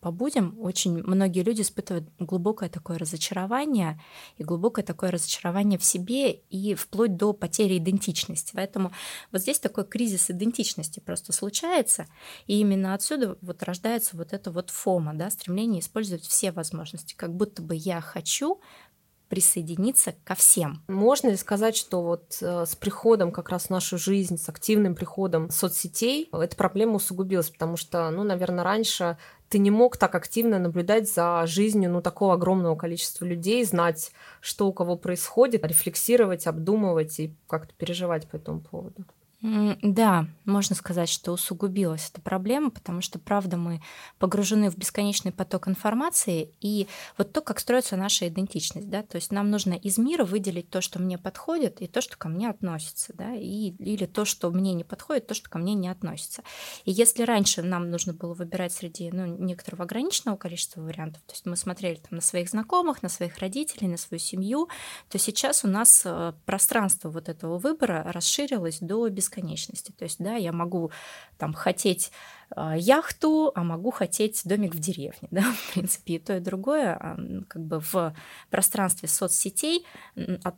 побудем, 0.00 0.56
очень 0.60 1.02
многие 1.02 1.42
люди 1.42 1.62
испытывают 1.62 2.08
глубокое 2.18 2.68
такое 2.68 2.98
разочарование 2.98 4.00
и 4.36 4.44
глубокое 4.44 4.84
такое 4.84 5.10
разочарование 5.10 5.78
в 5.78 5.84
себе 5.84 6.32
и 6.32 6.74
вплоть 6.74 7.16
до 7.16 7.32
потери 7.32 7.78
идентичности. 7.78 8.52
Поэтому 8.54 8.92
вот 9.32 9.40
здесь 9.40 9.58
такой 9.58 9.84
кризис 9.84 10.30
идентичности 10.30 11.00
просто 11.00 11.32
случается, 11.32 12.06
и 12.46 12.60
именно 12.60 12.94
отсюда 12.94 13.38
вот 13.40 13.62
рождается 13.62 14.16
вот 14.16 14.32
это 14.32 14.50
вот 14.50 14.70
фома, 14.70 15.14
да, 15.14 15.30
стремление 15.30 15.80
использовать 15.80 16.24
все 16.24 16.52
возможности, 16.52 17.14
как 17.14 17.34
будто 17.34 17.62
бы 17.62 17.74
я 17.74 18.00
хочу 18.00 18.60
присоединиться 19.28 20.14
ко 20.24 20.34
всем. 20.34 20.82
Можно 20.88 21.30
ли 21.30 21.36
сказать, 21.36 21.76
что 21.76 22.02
вот 22.02 22.38
э, 22.40 22.64
с 22.66 22.76
приходом 22.76 23.32
как 23.32 23.48
раз 23.48 23.66
в 23.66 23.70
нашу 23.70 23.98
жизнь, 23.98 24.38
с 24.38 24.48
активным 24.48 24.94
приходом 24.94 25.50
соцсетей, 25.50 26.28
эта 26.32 26.56
проблема 26.56 26.94
усугубилась, 26.94 27.50
потому 27.50 27.76
что, 27.76 28.10
ну, 28.10 28.22
наверное, 28.22 28.64
раньше 28.64 29.18
ты 29.48 29.58
не 29.58 29.70
мог 29.70 29.96
так 29.96 30.14
активно 30.14 30.58
наблюдать 30.58 31.08
за 31.12 31.46
жизнью 31.46 31.90
ну, 31.90 32.02
такого 32.02 32.34
огромного 32.34 32.76
количества 32.76 33.24
людей, 33.24 33.64
знать, 33.64 34.12
что 34.40 34.66
у 34.66 34.72
кого 34.72 34.96
происходит, 34.96 35.64
рефлексировать, 35.64 36.46
обдумывать 36.46 37.20
и 37.20 37.34
как-то 37.46 37.72
переживать 37.74 38.28
по 38.28 38.36
этому 38.36 38.60
поводу. 38.60 39.04
Да, 39.42 40.26
можно 40.46 40.74
сказать, 40.74 41.10
что 41.10 41.32
усугубилась 41.32 42.10
эта 42.10 42.22
проблема, 42.22 42.70
потому 42.70 43.02
что, 43.02 43.18
правда, 43.18 43.58
мы 43.58 43.82
погружены 44.18 44.70
в 44.70 44.78
бесконечный 44.78 45.30
поток 45.30 45.68
информации, 45.68 46.54
и 46.60 46.88
вот 47.18 47.32
то, 47.32 47.42
как 47.42 47.60
строится 47.60 47.96
наша 47.96 48.28
идентичность, 48.28 48.88
да, 48.88 49.02
то 49.02 49.16
есть 49.16 49.30
нам 49.32 49.50
нужно 49.50 49.74
из 49.74 49.98
мира 49.98 50.24
выделить 50.24 50.70
то, 50.70 50.80
что 50.80 50.98
мне 50.98 51.18
подходит, 51.18 51.82
и 51.82 51.86
то, 51.86 52.00
что 52.00 52.16
ко 52.16 52.28
мне 52.28 52.48
относится, 52.48 53.12
да, 53.14 53.34
и, 53.34 53.72
или 53.78 54.06
то, 54.06 54.24
что 54.24 54.50
мне 54.50 54.72
не 54.72 54.84
подходит, 54.84 55.26
то, 55.26 55.34
что 55.34 55.50
ко 55.50 55.58
мне 55.58 55.74
не 55.74 55.88
относится. 55.88 56.42
И 56.84 56.90
если 56.90 57.22
раньше 57.22 57.62
нам 57.62 57.90
нужно 57.90 58.14
было 58.14 58.32
выбирать 58.32 58.72
среди 58.72 59.10
ну, 59.10 59.26
некоторого 59.26 59.84
ограниченного 59.84 60.36
количества 60.36 60.80
вариантов, 60.80 61.22
то 61.26 61.34
есть 61.34 61.44
мы 61.44 61.56
смотрели 61.56 61.96
там 61.96 62.16
на 62.16 62.20
своих 62.22 62.48
знакомых, 62.48 63.02
на 63.02 63.10
своих 63.10 63.38
родителей, 63.38 63.88
на 63.88 63.98
свою 63.98 64.18
семью, 64.18 64.68
то 65.10 65.18
сейчас 65.18 65.62
у 65.62 65.68
нас 65.68 66.02
э, 66.06 66.32
пространство 66.46 67.10
вот 67.10 67.28
этого 67.28 67.58
выбора 67.58 68.02
расширилось 68.12 68.78
до 68.80 69.06
бесконечности 69.08 69.25
бесконечности. 69.26 69.92
То 69.92 70.04
есть, 70.04 70.22
да, 70.22 70.34
я 70.34 70.52
могу 70.52 70.90
там 71.38 71.52
хотеть 71.52 72.12
э, 72.54 72.74
яхту, 72.78 73.52
а 73.54 73.64
могу 73.64 73.90
хотеть 73.90 74.42
домик 74.44 74.74
в 74.74 74.78
деревне, 74.78 75.28
да, 75.30 75.42
в 75.42 75.72
принципе, 75.72 76.14
и 76.14 76.18
то, 76.18 76.36
и 76.36 76.40
другое, 76.40 76.98
э, 77.00 77.42
как 77.48 77.62
бы 77.62 77.80
в 77.80 78.14
пространстве 78.50 79.08
соцсетей 79.08 79.84
от, 80.44 80.54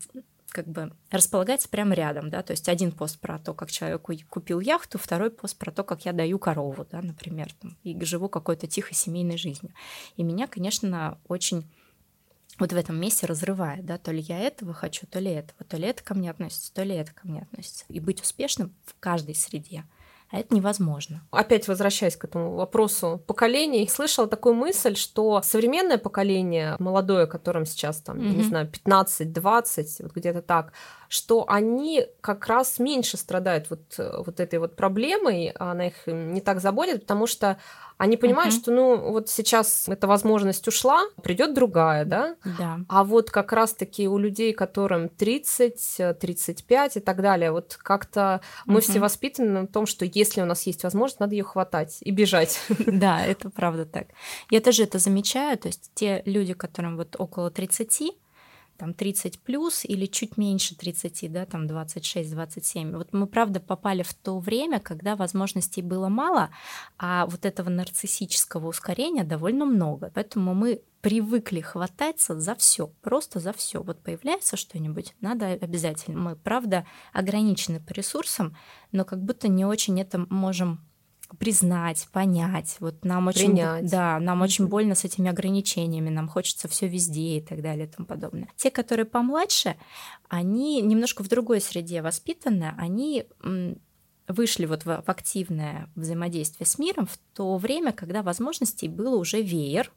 как 0.50 0.66
бы 0.66 0.92
располагается 1.10 1.68
прямо 1.68 1.94
рядом, 1.94 2.30
да, 2.30 2.42
то 2.42 2.52
есть 2.52 2.68
один 2.68 2.92
пост 2.92 3.18
про 3.20 3.38
то, 3.38 3.54
как 3.54 3.70
человек 3.70 4.02
купил 4.28 4.60
яхту, 4.60 4.98
второй 4.98 5.30
пост 5.30 5.58
про 5.58 5.70
то, 5.70 5.84
как 5.84 6.04
я 6.04 6.12
даю 6.12 6.38
корову, 6.38 6.86
да, 6.90 7.00
например, 7.02 7.52
там, 7.60 7.76
и 7.82 7.98
живу 8.04 8.28
какой-то 8.28 8.66
тихой 8.66 8.94
семейной 8.94 9.38
жизнью. 9.38 9.72
И 10.16 10.22
меня, 10.22 10.46
конечно, 10.46 11.18
очень 11.28 11.70
вот 12.58 12.72
в 12.72 12.76
этом 12.76 13.00
месте 13.00 13.26
разрывает, 13.26 13.84
да, 13.84 13.98
то 13.98 14.10
ли 14.10 14.20
я 14.20 14.38
этого 14.38 14.74
хочу, 14.74 15.06
то 15.06 15.18
ли 15.18 15.30
этого, 15.30 15.64
то 15.64 15.76
ли 15.76 15.86
это 15.86 16.02
ко 16.02 16.14
мне 16.14 16.30
относится, 16.30 16.72
то 16.72 16.82
ли 16.82 16.94
это 16.94 17.12
ко 17.12 17.28
мне 17.28 17.42
относится. 17.42 17.84
И 17.88 18.00
быть 18.00 18.20
успешным 18.22 18.74
в 18.84 18.94
каждой 18.98 19.34
среде– 19.34 19.84
а 20.30 20.40
это 20.40 20.54
невозможно. 20.54 21.22
Опять 21.30 21.68
возвращаясь 21.68 22.16
к 22.16 22.24
этому 22.24 22.54
вопросу 22.54 23.22
поколений, 23.26 23.88
слышала 23.88 24.28
такую 24.28 24.54
мысль, 24.54 24.94
что 24.94 25.40
современное 25.42 25.96
поколение, 25.96 26.76
молодое, 26.78 27.26
которым 27.26 27.64
сейчас 27.64 28.02
там, 28.02 28.18
mm-hmm. 28.18 28.36
не 28.36 28.42
знаю, 28.42 28.70
15-20, 28.70 30.02
вот 30.02 30.12
где-то 30.12 30.42
так, 30.42 30.74
что 31.08 31.44
они 31.48 32.06
как 32.20 32.46
раз 32.46 32.78
меньше 32.78 33.16
страдают 33.16 33.70
вот, 33.70 33.80
вот 33.98 34.40
этой 34.40 34.58
вот 34.58 34.76
проблемой, 34.76 35.50
она 35.58 35.88
их 35.88 36.06
не 36.06 36.40
так 36.40 36.60
заботит, 36.60 37.00
потому 37.00 37.26
что 37.26 37.58
они 37.98 38.16
понимают, 38.16 38.54
uh-huh. 38.54 38.60
что 38.60 38.70
ну 38.70 39.10
вот 39.10 39.28
сейчас 39.28 39.88
эта 39.88 40.06
возможность 40.06 40.66
ушла, 40.68 41.02
придет 41.20 41.52
другая, 41.52 42.04
да? 42.04 42.36
Да. 42.56 42.78
А 42.88 43.02
вот 43.02 43.30
как 43.30 43.52
раз-таки 43.52 44.06
у 44.06 44.18
людей, 44.18 44.52
которым 44.52 45.08
30, 45.08 46.18
35 46.20 46.96
и 46.96 47.00
так 47.00 47.20
далее, 47.20 47.50
вот 47.50 47.76
как-то 47.82 48.20
uh-huh. 48.20 48.62
мы 48.66 48.80
все 48.80 49.00
воспитаны 49.00 49.62
на 49.62 49.66
том, 49.66 49.86
что 49.86 50.04
если 50.04 50.40
у 50.40 50.44
нас 50.44 50.62
есть 50.62 50.84
возможность, 50.84 51.18
надо 51.18 51.34
ее 51.34 51.42
хватать 51.42 51.98
и 52.00 52.10
бежать. 52.10 52.60
Да, 52.98 53.24
это 53.24 53.50
правда 53.50 53.84
так. 53.84 54.08
Я 54.50 54.60
тоже 54.60 54.84
это 54.84 54.98
замечаю, 54.98 55.56
то 55.58 55.68
есть 55.68 55.90
те 55.94 56.22
люди, 56.24 56.52
которым 56.52 56.96
вот 56.96 57.16
около 57.18 57.50
30, 57.50 58.12
там 58.78 58.94
30 58.94 59.40
плюс 59.40 59.84
или 59.84 60.06
чуть 60.06 60.36
меньше 60.36 60.76
30, 60.76 61.30
да, 61.32 61.44
там 61.44 61.66
26-27. 61.66 62.96
Вот 62.96 63.12
мы, 63.12 63.26
правда, 63.26 63.60
попали 63.60 64.02
в 64.02 64.14
то 64.14 64.38
время, 64.38 64.78
когда 64.78 65.16
возможностей 65.16 65.82
было 65.82 66.08
мало, 66.08 66.50
а 66.96 67.26
вот 67.26 67.44
этого 67.44 67.68
нарциссического 67.68 68.68
ускорения 68.68 69.24
довольно 69.24 69.66
много. 69.66 70.10
Поэтому 70.14 70.54
мы 70.54 70.80
привыкли 71.00 71.60
хвататься 71.60 72.38
за 72.38 72.54
все, 72.54 72.88
просто 73.02 73.40
за 73.40 73.52
все. 73.52 73.82
Вот 73.82 74.02
появляется 74.02 74.56
что-нибудь, 74.56 75.14
надо 75.20 75.46
обязательно. 75.46 76.18
Мы, 76.18 76.36
правда, 76.36 76.86
ограничены 77.12 77.80
по 77.80 77.92
ресурсам, 77.92 78.56
но 78.92 79.04
как 79.04 79.22
будто 79.22 79.48
не 79.48 79.64
очень 79.64 80.00
это 80.00 80.26
можем 80.30 80.87
признать, 81.38 82.08
понять. 82.12 82.76
Вот 82.80 83.04
нам 83.04 83.26
очень, 83.26 83.52
Принять. 83.52 83.90
да, 83.90 84.18
нам 84.18 84.40
очень 84.42 84.66
больно 84.66 84.94
с 84.94 85.04
этими 85.04 85.28
ограничениями, 85.28 86.08
нам 86.08 86.28
хочется 86.28 86.68
все 86.68 86.88
везде 86.88 87.38
и 87.38 87.40
так 87.40 87.60
далее 87.60 87.86
и 87.86 87.90
тому 87.90 88.06
подобное. 88.06 88.48
Те, 88.56 88.70
которые 88.70 89.04
помладше, 89.04 89.76
они 90.28 90.80
немножко 90.80 91.22
в 91.22 91.28
другой 91.28 91.60
среде 91.60 92.00
воспитаны, 92.00 92.74
они 92.78 93.26
вышли 94.26 94.66
вот 94.66 94.84
в, 94.84 95.02
в 95.02 95.08
активное 95.08 95.90
взаимодействие 95.94 96.66
с 96.66 96.78
миром 96.78 97.06
в 97.06 97.18
то 97.34 97.56
время, 97.56 97.92
когда 97.92 98.22
возможностей 98.22 98.88
было 98.88 99.16
уже 99.16 99.42
веер, 99.42 99.92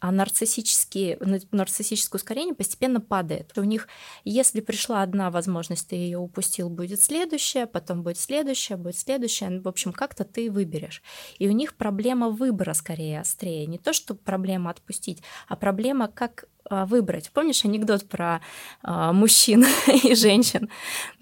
а 0.00 0.10
нарциссические, 0.10 1.18
нарциссическое 1.52 2.18
ускорение 2.18 2.54
постепенно 2.54 3.00
падает. 3.00 3.52
У 3.56 3.64
них, 3.64 3.86
если 4.24 4.60
пришла 4.60 5.02
одна 5.02 5.30
возможность, 5.30 5.88
ты 5.88 5.96
ее 5.96 6.18
упустил, 6.18 6.70
будет 6.70 7.02
следующая, 7.02 7.66
потом 7.66 8.02
будет 8.02 8.18
следующая, 8.18 8.76
будет 8.76 8.96
следующая. 8.96 9.60
В 9.60 9.68
общем, 9.68 9.92
как-то 9.92 10.24
ты 10.24 10.50
выберешь. 10.50 11.02
И 11.38 11.48
у 11.48 11.52
них 11.52 11.74
проблема 11.74 12.30
выбора 12.30 12.72
скорее 12.72 13.20
острее. 13.20 13.66
Не 13.66 13.78
то, 13.78 13.92
что 13.92 14.14
проблема 14.14 14.70
отпустить, 14.70 15.22
а 15.48 15.56
проблема, 15.56 16.08
как 16.08 16.46
а, 16.70 16.86
выбрать. 16.86 17.32
Помнишь 17.32 17.64
анекдот 17.64 18.08
про 18.08 18.40
а, 18.82 19.12
мужчин 19.12 19.64
и 20.04 20.14
женщин, 20.14 20.68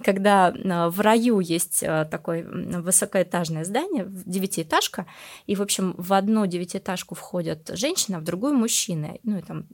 когда 0.05 0.49
а, 0.49 0.91
в 0.91 1.01
раю 1.01 1.41
есть 1.41 1.83
такое 2.11 2.47
высокоэтажное 2.47 3.65
здание, 3.65 4.05
девятиэтажка, 4.09 5.07
и, 5.47 5.57
в 5.57 5.63
общем, 5.63 5.95
в 5.97 6.13
одну 6.13 6.45
девятиэтажку 6.45 7.15
входят 7.15 7.71
женщина, 7.73 8.19
в 8.19 8.25
другую 8.25 8.55
мужчины, 8.69 9.19
ну 9.25 9.39
и 9.39 9.43
там 9.43 9.65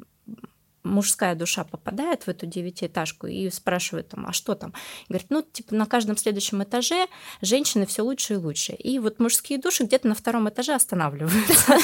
мужская 0.85 1.35
душа 1.35 1.65
попадает 1.65 2.23
в 2.25 2.29
эту 2.29 2.47
девятиэтажку 2.47 3.27
и 3.27 3.51
спрашивает 3.51 4.09
там, 4.09 4.27
а 4.27 4.33
что 4.33 4.55
там? 4.55 4.75
И 5.09 5.13
говорит, 5.13 5.27
ну, 5.31 5.43
типа, 5.43 5.75
на 5.75 5.87
каждом 5.87 6.17
следующем 6.17 6.63
этаже 6.63 7.07
женщины 7.41 7.87
все 7.87 8.03
лучше 8.03 8.35
и 8.35 8.37
лучше. 8.37 8.73
И 8.73 8.99
вот 8.99 9.19
мужские 9.19 9.59
души 9.59 9.85
где-то 9.85 10.09
на 10.09 10.15
втором 10.15 10.49
этаже 10.49 10.75
останавливаются. 10.75 11.79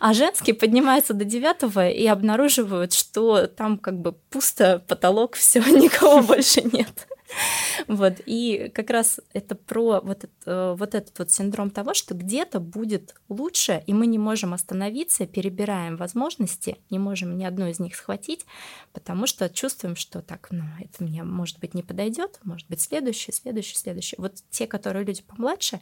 А 0.00 0.14
женские 0.14 0.54
поднимаются 0.54 1.14
до 1.14 1.24
девятого 1.24 1.88
и 1.88 2.06
обнаруживают, 2.06 2.92
что 2.92 3.46
там 3.46 3.76
как 3.76 4.00
бы 4.00 4.12
пусто, 4.12 4.82
потолок, 4.86 5.34
все, 5.34 5.60
никого 5.60 6.22
больше 6.22 6.62
нет. 6.62 7.08
Вот, 7.88 8.20
и 8.26 8.70
как 8.74 8.90
раз 8.90 9.20
это 9.32 9.54
про 9.54 10.00
вот, 10.00 10.24
э, 10.46 10.74
вот 10.76 10.94
этот 10.94 11.18
вот 11.18 11.30
синдром 11.30 11.70
того, 11.70 11.94
что 11.94 12.14
где-то 12.14 12.60
будет 12.60 13.14
лучше, 13.28 13.82
и 13.86 13.94
мы 13.94 14.06
не 14.06 14.18
можем 14.18 14.52
остановиться, 14.52 15.26
перебираем 15.26 15.96
возможности, 15.96 16.76
не 16.90 16.98
можем 16.98 17.36
ни 17.36 17.44
одну 17.44 17.66
из 17.66 17.80
них 17.80 17.96
схватить, 17.96 18.46
потому 18.92 19.26
что 19.26 19.48
чувствуем, 19.48 19.96
что 19.96 20.22
так, 20.22 20.48
ну, 20.50 20.64
это 20.78 21.02
мне, 21.02 21.22
может 21.22 21.58
быть, 21.58 21.74
не 21.74 21.82
подойдет, 21.82 22.38
может 22.44 22.68
быть, 22.68 22.80
следующий, 22.80 23.32
следующий, 23.32 23.76
следующий. 23.76 24.16
Вот 24.18 24.34
те, 24.50 24.66
которые 24.66 25.04
люди 25.04 25.22
помладше, 25.22 25.80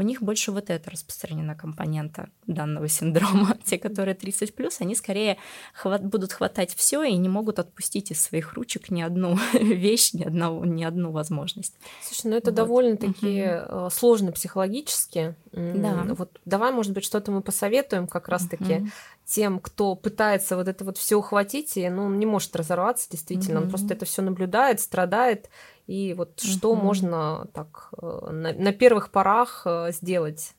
у 0.00 0.02
них 0.02 0.22
больше 0.22 0.50
вот 0.50 0.70
это 0.70 0.90
распространена 0.90 1.54
компонента 1.54 2.30
данного 2.46 2.88
синдрома. 2.88 3.56
Те, 3.64 3.78
которые 3.78 4.14
30 4.14 4.54
плюс, 4.54 4.80
они 4.80 4.94
скорее 4.94 5.36
хват, 5.74 6.02
будут 6.02 6.32
хватать 6.32 6.74
все 6.74 7.02
и 7.02 7.14
не 7.16 7.28
могут 7.28 7.58
отпустить 7.58 8.10
из 8.10 8.22
своих 8.22 8.54
ручек 8.54 8.90
ни 8.90 9.02
одну 9.02 9.38
вещь, 9.52 10.14
ни 10.14 10.22
одну, 10.22 10.64
ни 10.64 10.84
одну 10.90 11.10
возможность. 11.10 11.74
Слушай, 12.02 12.30
ну 12.30 12.36
это 12.36 12.50
вот. 12.50 12.56
довольно-таки 12.56 13.46
угу. 13.68 13.90
сложно 13.90 14.32
психологически. 14.32 15.34
Да. 15.52 16.06
Вот 16.10 16.38
давай, 16.44 16.72
может 16.72 16.92
быть, 16.92 17.04
что-то 17.04 17.32
мы 17.32 17.40
посоветуем 17.40 18.06
как 18.06 18.28
раз-таки 18.28 18.74
угу. 18.74 18.88
тем, 19.24 19.58
кто 19.58 19.94
пытается 19.94 20.56
вот 20.56 20.68
это 20.68 20.84
вот 20.84 20.98
все 20.98 21.16
ухватить, 21.16 21.76
и 21.76 21.88
ну, 21.88 22.04
он 22.04 22.18
не 22.18 22.26
может 22.26 22.54
разорваться, 22.54 23.08
действительно, 23.10 23.60
угу. 23.60 23.64
он 23.64 23.70
просто 23.70 23.94
это 23.94 24.04
все 24.04 24.22
наблюдает, 24.22 24.80
страдает, 24.80 25.48
И 25.90 26.14
вот 26.14 26.40
угу. 26.40 26.48
что 26.48 26.74
можно 26.76 27.48
так 27.52 27.92
э, 28.00 28.30
на, 28.30 28.52
на 28.52 28.72
первых 28.72 29.10
порах 29.10 29.62
э, 29.64 29.90
сделать? 29.90 30.54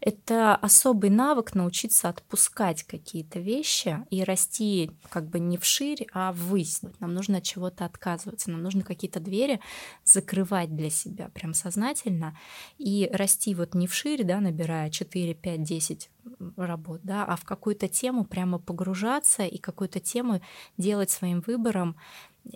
Это 0.00 0.54
особый 0.54 1.08
навык 1.08 1.54
научиться 1.54 2.10
отпускать 2.10 2.82
какие-то 2.82 3.38
вещи 3.38 4.04
и 4.10 4.22
расти 4.22 4.90
как 5.08 5.30
бы 5.30 5.40
не 5.40 5.56
вширь, 5.56 6.06
а 6.12 6.32
ввысь. 6.32 6.82
Нам 7.00 7.14
нужно 7.14 7.38
от 7.38 7.44
чего-то 7.44 7.86
отказываться, 7.86 8.50
нам 8.50 8.62
нужно 8.62 8.82
какие-то 8.82 9.18
двери 9.18 9.62
закрывать 10.04 10.76
для 10.76 10.90
себя 10.90 11.30
прям 11.30 11.54
сознательно 11.54 12.36
и 12.76 13.08
расти 13.14 13.54
вот 13.54 13.74
не 13.74 13.86
вширь, 13.86 14.24
да, 14.24 14.40
набирая 14.40 14.90
4, 14.90 15.32
5, 15.32 15.62
10 15.62 16.10
работ, 16.58 17.00
да, 17.02 17.24
а 17.24 17.36
в 17.36 17.44
какую-то 17.44 17.88
тему 17.88 18.26
прямо 18.26 18.58
погружаться 18.58 19.46
и 19.46 19.56
какую-то 19.56 20.00
тему 20.00 20.42
делать 20.76 21.08
своим 21.08 21.40
выбором 21.40 21.96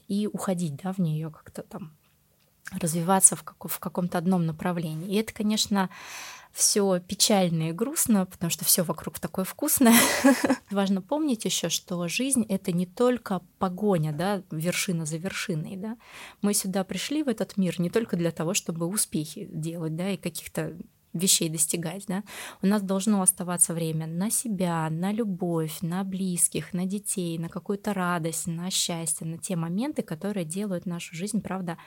и 0.07 0.27
уходить, 0.27 0.77
да, 0.77 0.93
в 0.93 0.99
нее 0.99 1.31
как-то 1.31 1.63
там 1.63 1.93
развиваться 2.73 3.37
в, 3.37 3.43
как, 3.43 3.69
в 3.69 3.79
каком-то 3.79 4.19
одном 4.19 4.47
направлении. 4.47 5.15
И 5.15 5.17
это, 5.17 5.33
конечно, 5.33 5.91
все 6.53 6.99
печально 7.01 7.69
и 7.69 7.73
грустно, 7.73 8.27
потому 8.27 8.51
что 8.51 8.65
все 8.65 8.83
вокруг 8.83 9.19
такое 9.19 9.45
вкусное. 9.45 9.95
Важно 10.71 11.01
помнить 11.01 11.45
еще, 11.45 11.69
что 11.69 12.09
жизнь 12.09 12.45
это 12.49 12.73
не 12.73 12.87
только 12.87 13.41
погоня, 13.59 14.13
да, 14.13 14.43
вершина 14.51 15.07
за 15.07 15.17
вершиной, 15.19 15.77
да. 15.77 15.97
Мы 16.43 16.55
сюда 16.55 16.83
пришли 16.85 17.23
в 17.23 17.29
этот 17.29 17.57
мир 17.57 17.81
не 17.81 17.91
только 17.91 18.17
для 18.17 18.33
того, 18.33 18.55
чтобы 18.55 18.87
успехи 18.87 19.49
делать, 19.51 19.95
да, 19.95 20.11
и 20.11 20.17
каких-то 20.17 20.77
вещей 21.13 21.49
достигать, 21.49 22.05
да, 22.07 22.23
у 22.63 22.67
нас 22.67 22.83
должно 22.83 23.21
оставаться 23.21 23.75
время 23.75 24.07
на 24.07 24.31
себя, 24.31 24.89
на 24.91 25.13
любовь, 25.13 25.79
на 25.83 26.05
близких, 26.05 26.73
на 26.73 26.87
детей, 26.87 27.37
на 27.39 27.49
какую-то 27.49 27.93
радость, 27.93 28.47
на 28.47 28.71
счастье, 28.71 29.27
на 29.27 29.39
те 29.39 29.57
моменты, 29.57 30.03
которые 30.03 30.45
делают 30.45 30.87
нашу 30.87 31.17
жизнь, 31.17 31.41
правда, 31.41 31.79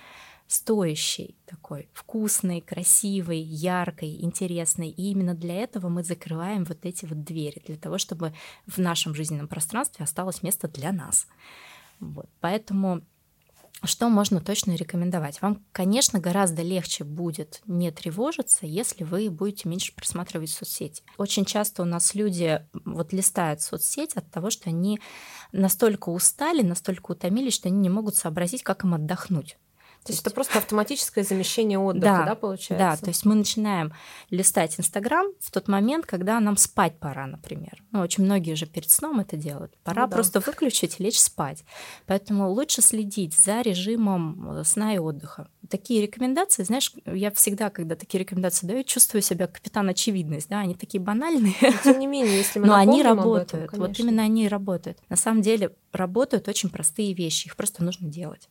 стоящей, 0.54 1.36
такой 1.46 1.90
вкусной, 1.94 2.62
красивой, 2.62 3.40
яркой, 3.40 4.22
интересной. 4.22 4.90
И 4.90 5.12
именно 5.12 5.34
для 5.34 5.56
этого 5.56 5.90
мы 5.90 6.04
закрываем 6.04 6.64
вот 6.64 6.86
эти 6.86 7.06
вот 7.06 7.24
двери, 7.24 7.62
для 7.66 7.76
того, 7.76 7.98
чтобы 7.98 8.34
в 8.68 8.78
нашем 8.78 9.16
жизненном 9.16 9.48
пространстве 9.48 10.04
осталось 10.04 10.44
место 10.44 10.68
для 10.68 10.92
нас. 10.92 11.28
Вот. 12.00 12.30
Поэтому 12.40 13.02
что 13.84 14.08
можно 14.10 14.40
точно 14.40 14.76
рекомендовать? 14.76 15.42
Вам, 15.42 15.62
конечно, 15.72 16.20
гораздо 16.20 16.62
легче 16.62 17.04
будет 17.04 17.62
не 17.66 17.92
тревожиться, 17.92 18.66
если 18.66 19.04
вы 19.04 19.30
будете 19.30 19.68
меньше 19.68 19.94
просматривать 19.94 20.52
соцсети. 20.52 21.04
Очень 21.18 21.44
часто 21.44 21.82
у 21.82 21.86
нас 21.86 22.14
люди 22.14 22.66
вот 22.86 23.12
листают 23.12 23.62
соцсети 23.62 24.20
от 24.20 24.32
того, 24.32 24.52
что 24.52 24.70
они 24.70 25.02
настолько 25.52 26.10
устали, 26.10 26.62
настолько 26.62 27.12
утомились, 27.12 27.56
что 27.56 27.68
они 27.68 27.80
не 27.80 27.90
могут 27.90 28.16
сообразить, 28.16 28.64
как 28.64 28.84
им 28.86 28.94
отдохнуть. 28.94 29.58
То 30.04 30.12
есть 30.12 30.22
это 30.22 30.34
просто 30.34 30.58
автоматическое 30.60 31.24
замещение 31.24 31.80
отдыха, 31.80 32.18
да, 32.20 32.26
да, 32.26 32.36
получается? 32.36 32.78
Да, 32.78 32.98
то 32.98 33.08
есть 33.08 33.26
мы 33.26 33.36
начинаем 33.36 33.94
листать 34.30 34.80
Инстаграм 34.80 35.28
в 35.40 35.52
тот 35.52 35.68
момент, 35.68 36.06
когда 36.06 36.40
нам 36.40 36.58
спать 36.58 37.00
пора, 37.00 37.26
например. 37.26 37.82
Ну, 37.92 38.02
очень 38.02 38.24
многие 38.24 38.56
же 38.56 38.66
перед 38.66 38.90
сном 38.90 39.20
это 39.20 39.38
делают. 39.38 39.74
Пора 39.84 40.04
ну, 40.04 40.10
да. 40.10 40.16
просто 40.16 40.40
выключить 40.42 41.00
и 41.00 41.04
лечь 41.04 41.20
спать. 41.20 41.64
Поэтому 42.06 42.50
лучше 42.50 42.82
следить 42.82 43.34
за 43.38 43.62
режимом 43.62 44.60
э, 44.60 44.64
сна 44.66 44.94
и 44.94 44.98
отдыха. 44.98 45.48
Такие 45.70 46.02
рекомендации, 46.02 46.64
знаешь, 46.64 46.92
я 47.06 47.32
всегда, 47.32 47.70
когда 47.70 47.96
такие 47.96 48.20
рекомендации 48.20 48.68
даю, 48.68 48.84
чувствую 48.84 49.22
себя 49.22 49.48
капитан 49.48 49.88
очевидность, 49.88 50.50
да, 50.50 50.60
они 50.60 50.76
такие 50.76 51.02
банальные. 51.02 51.56
Но, 51.62 51.72
тем 51.84 52.00
не 52.00 52.08
менее, 52.08 52.38
если 52.38 52.60
мы 52.60 52.68
Но 52.68 52.76
они 52.76 53.02
работают, 53.04 53.72
этом, 53.72 53.80
вот 53.80 54.00
именно 54.00 54.24
они 54.24 54.50
работают. 54.50 54.98
На 55.08 55.16
самом 55.16 55.42
деле 55.42 55.74
работают 55.94 56.48
очень 56.48 56.70
простые 56.70 57.14
вещи, 57.14 57.48
их 57.48 57.56
просто 57.56 57.84
нужно 57.84 58.10
делать. 58.10 58.50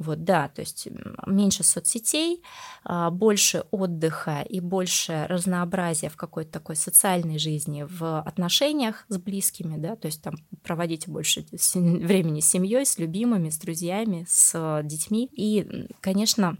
Вот, 0.00 0.24
да, 0.24 0.48
то 0.48 0.62
есть 0.62 0.88
меньше 1.26 1.62
соцсетей, 1.62 2.42
а, 2.84 3.10
больше 3.10 3.64
отдыха 3.70 4.40
и 4.40 4.58
больше 4.58 5.26
разнообразия 5.28 6.08
в 6.08 6.16
какой-то 6.16 6.50
такой 6.50 6.76
социальной 6.76 7.38
жизни, 7.38 7.86
в 7.86 8.20
отношениях 8.22 9.04
с 9.08 9.18
близкими, 9.18 9.76
да, 9.76 9.96
то 9.96 10.06
есть 10.06 10.22
там 10.22 10.36
проводите 10.62 11.10
больше 11.10 11.44
времени 11.74 12.40
с 12.40 12.48
семьей, 12.48 12.86
с 12.86 12.96
любимыми, 12.96 13.50
с 13.50 13.58
друзьями, 13.58 14.24
с 14.26 14.80
детьми. 14.84 15.28
И, 15.32 15.86
конечно, 16.00 16.56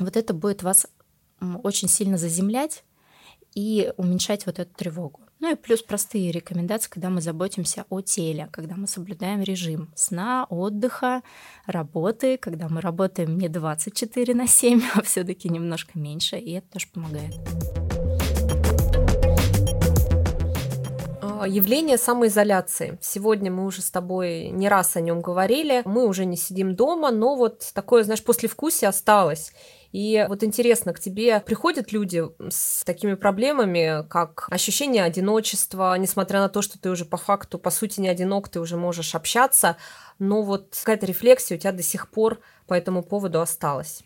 вот 0.00 0.16
это 0.16 0.34
будет 0.34 0.64
вас 0.64 0.88
очень 1.62 1.86
сильно 1.86 2.18
заземлять 2.18 2.82
и 3.54 3.92
уменьшать 3.96 4.44
вот 4.44 4.58
эту 4.58 4.74
тревогу. 4.74 5.20
Ну 5.46 5.52
и 5.52 5.54
плюс 5.54 5.80
простые 5.80 6.32
рекомендации, 6.32 6.90
когда 6.90 7.08
мы 7.08 7.20
заботимся 7.20 7.84
о 7.88 8.00
теле, 8.00 8.48
когда 8.50 8.74
мы 8.74 8.88
соблюдаем 8.88 9.44
режим 9.44 9.92
сна, 9.94 10.44
отдыха, 10.50 11.22
работы, 11.66 12.36
когда 12.36 12.68
мы 12.68 12.80
работаем 12.80 13.38
не 13.38 13.48
24 13.48 14.34
на 14.34 14.48
7, 14.48 14.82
а 14.96 15.02
все 15.02 15.22
таки 15.22 15.48
немножко 15.48 15.96
меньше, 15.96 16.36
и 16.36 16.50
это 16.50 16.66
тоже 16.72 16.88
помогает. 16.92 17.36
Явление 21.46 21.98
самоизоляции. 21.98 22.98
Сегодня 23.00 23.50
мы 23.50 23.64
уже 23.64 23.82
с 23.82 23.90
тобой 23.90 24.48
не 24.48 24.68
раз 24.68 24.96
о 24.96 25.00
нем 25.00 25.20
говорили. 25.20 25.82
Мы 25.84 26.06
уже 26.06 26.24
не 26.24 26.36
сидим 26.36 26.74
дома, 26.74 27.10
но 27.10 27.36
вот 27.36 27.70
такое, 27.74 28.04
знаешь, 28.04 28.24
послевкусие 28.24 28.88
осталось. 28.88 29.52
И 29.92 30.26
вот 30.28 30.42
интересно, 30.42 30.92
к 30.92 31.00
тебе 31.00 31.40
приходят 31.40 31.92
люди 31.92 32.22
с 32.50 32.84
такими 32.84 33.14
проблемами, 33.14 34.06
как 34.08 34.46
ощущение 34.50 35.04
одиночества, 35.04 35.96
несмотря 35.96 36.40
на 36.40 36.48
то, 36.48 36.60
что 36.60 36.78
ты 36.78 36.90
уже 36.90 37.04
по 37.04 37.16
факту, 37.16 37.58
по 37.58 37.70
сути, 37.70 38.00
не 38.00 38.08
одинок, 38.08 38.48
ты 38.48 38.60
уже 38.60 38.76
можешь 38.76 39.14
общаться, 39.14 39.76
но 40.18 40.42
вот 40.42 40.76
какая-то 40.78 41.06
рефлексия 41.06 41.56
у 41.56 41.60
тебя 41.60 41.72
до 41.72 41.82
сих 41.82 42.10
пор 42.10 42.40
по 42.66 42.74
этому 42.74 43.02
поводу 43.02 43.40
осталась. 43.40 44.02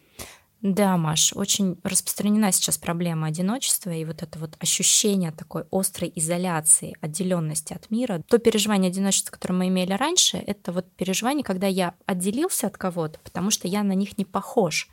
Да, 0.62 0.98
Маш, 0.98 1.32
очень 1.34 1.78
распространена 1.82 2.52
сейчас 2.52 2.76
проблема 2.76 3.28
одиночества 3.28 3.90
и 3.90 4.04
вот 4.04 4.22
это 4.22 4.38
вот 4.38 4.56
ощущение 4.58 5.32
такой 5.32 5.64
острой 5.72 6.12
изоляции, 6.14 6.96
отделенности 7.00 7.72
от 7.72 7.90
мира. 7.90 8.22
То 8.28 8.36
переживание 8.36 8.90
одиночества, 8.90 9.32
которое 9.32 9.54
мы 9.54 9.68
имели 9.68 9.94
раньше, 9.94 10.36
это 10.36 10.72
вот 10.72 10.86
переживание, 10.92 11.44
когда 11.44 11.66
я 11.66 11.94
отделился 12.04 12.66
от 12.66 12.76
кого-то, 12.76 13.18
потому 13.24 13.50
что 13.50 13.68
я 13.68 13.82
на 13.82 13.92
них 13.92 14.18
не 14.18 14.26
похож 14.26 14.90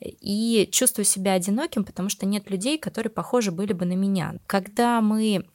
и 0.00 0.68
чувствую 0.70 1.06
себя 1.06 1.32
одиноким, 1.32 1.84
потому 1.84 2.10
что 2.10 2.26
нет 2.26 2.50
людей, 2.50 2.76
которые 2.78 3.10
похожи 3.10 3.52
были 3.52 3.72
бы 3.72 3.86
на 3.86 3.94
меня. 3.94 4.34
Когда 4.46 5.00
мы 5.00 5.46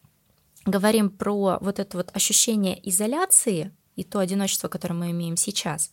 говорим 0.65 1.09
про 1.09 1.59
вот 1.61 1.79
это 1.79 1.97
вот 1.97 2.09
ощущение 2.13 2.79
изоляции, 2.89 3.71
и 3.99 4.03
то 4.03 4.19
одиночество, 4.19 4.69
которое 4.69 4.95
мы 4.95 5.11
имеем 5.11 5.35
сейчас, 5.35 5.91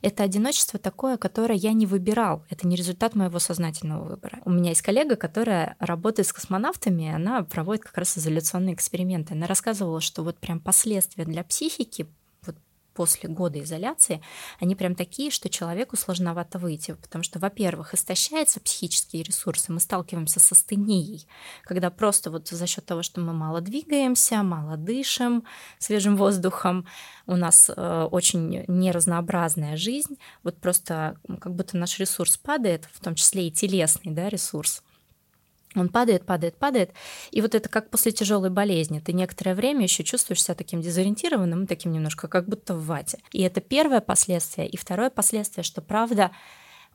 это 0.00 0.22
одиночество 0.22 0.78
такое, 0.78 1.16
которое 1.16 1.56
я 1.56 1.72
не 1.72 1.86
выбирал. 1.86 2.44
Это 2.50 2.68
не 2.68 2.76
результат 2.76 3.16
моего 3.16 3.40
сознательного 3.40 4.04
выбора. 4.04 4.40
У 4.44 4.50
меня 4.50 4.70
есть 4.70 4.82
коллега, 4.82 5.16
которая 5.16 5.76
работает 5.80 6.28
с 6.28 6.32
космонавтами, 6.32 7.12
она 7.12 7.42
проводит 7.42 7.82
как 7.82 7.98
раз 7.98 8.16
изоляционные 8.16 8.74
эксперименты. 8.74 9.34
Она 9.34 9.46
рассказывала, 9.46 10.00
что 10.00 10.22
вот 10.22 10.38
прям 10.38 10.60
последствия 10.60 11.24
для 11.24 11.42
психики 11.42 12.06
после 12.98 13.28
года 13.28 13.62
изоляции, 13.62 14.20
они 14.58 14.74
прям 14.74 14.96
такие, 14.96 15.30
что 15.30 15.48
человеку 15.48 15.96
сложновато 15.96 16.58
выйти, 16.58 16.96
потому 17.00 17.22
что, 17.22 17.38
во-первых, 17.38 17.94
истощаются 17.94 18.58
психические 18.58 19.22
ресурсы, 19.22 19.70
мы 19.72 19.78
сталкиваемся 19.78 20.40
с 20.40 20.50
астенией, 20.50 21.28
когда 21.62 21.90
просто 21.90 22.32
вот 22.32 22.48
за 22.48 22.66
счет 22.66 22.84
того, 22.84 23.04
что 23.04 23.20
мы 23.20 23.32
мало 23.32 23.60
двигаемся, 23.60 24.42
мало 24.42 24.76
дышим 24.76 25.44
свежим 25.78 26.16
воздухом, 26.16 26.86
у 27.28 27.36
нас 27.36 27.70
э, 27.70 28.08
очень 28.10 28.64
неразнообразная 28.66 29.76
жизнь, 29.76 30.18
вот 30.42 30.56
просто 30.56 31.16
как 31.40 31.54
будто 31.54 31.76
наш 31.76 32.00
ресурс 32.00 32.36
падает, 32.36 32.88
в 32.92 32.98
том 32.98 33.14
числе 33.14 33.46
и 33.46 33.52
телесный 33.52 34.10
да, 34.10 34.28
ресурс, 34.28 34.82
он 35.74 35.88
падает, 35.88 36.24
падает, 36.24 36.56
падает. 36.56 36.90
И 37.30 37.40
вот 37.40 37.54
это 37.54 37.68
как 37.68 37.90
после 37.90 38.12
тяжелой 38.12 38.50
болезни. 38.50 39.00
Ты 39.00 39.12
некоторое 39.12 39.54
время 39.54 39.82
еще 39.82 40.04
чувствуешь 40.04 40.42
себя 40.42 40.54
таким 40.54 40.80
дезориентированным, 40.80 41.66
таким 41.66 41.92
немножко 41.92 42.28
как 42.28 42.48
будто 42.48 42.74
в 42.74 42.86
вате. 42.86 43.18
И 43.32 43.42
это 43.42 43.60
первое 43.60 44.00
последствие. 44.00 44.68
И 44.68 44.76
второе 44.76 45.10
последствие, 45.10 45.64
что 45.64 45.82
правда 45.82 46.30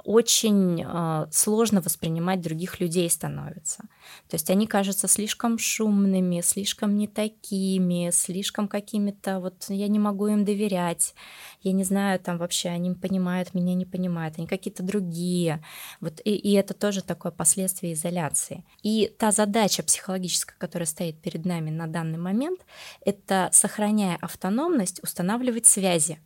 очень 0.04 0.84
э, 0.86 1.28
сложно 1.32 1.82
воспринимать 1.82 2.42
других 2.42 2.80
людей 2.80 3.10
становится. 3.10 3.84
То 4.30 4.36
есть 4.36 4.50
они 4.50 4.68
кажутся 4.68 5.08
слишком 5.08 5.58
шумными, 5.58 6.42
слишком 6.42 6.98
не 6.98 7.08
такими, 7.08 8.10
слишком 8.12 8.68
какими-то, 8.68 9.40
вот 9.40 9.66
я 9.70 9.88
не 9.88 10.00
могу 10.00 10.28
им 10.28 10.44
доверять, 10.44 11.16
я 11.62 11.72
не 11.72 11.84
знаю, 11.84 12.20
там 12.20 12.38
вообще 12.38 12.70
они 12.70 12.94
понимают, 12.94 13.54
меня 13.54 13.74
не 13.74 13.86
понимают, 13.86 14.36
они 14.38 14.48
какие-то 14.48 14.84
другие. 14.84 15.64
Вот, 16.02 16.20
и, 16.24 16.36
и 16.36 16.52
это 16.54 16.74
тоже 16.74 17.02
такое 17.02 17.32
последствие 17.32 17.94
изоляции. 17.94 18.66
И 18.82 19.14
та 19.18 19.32
задача 19.32 19.84
психологическая, 19.84 20.58
которая 20.58 20.88
стоит 20.88 21.22
перед 21.22 21.46
нами 21.46 21.70
на 21.70 21.88
данный 21.88 22.20
момент, 22.20 22.60
это, 23.06 23.50
сохраняя 23.54 24.18
автономность, 24.22 25.02
устанавливать 25.02 25.66
связи 25.66 26.20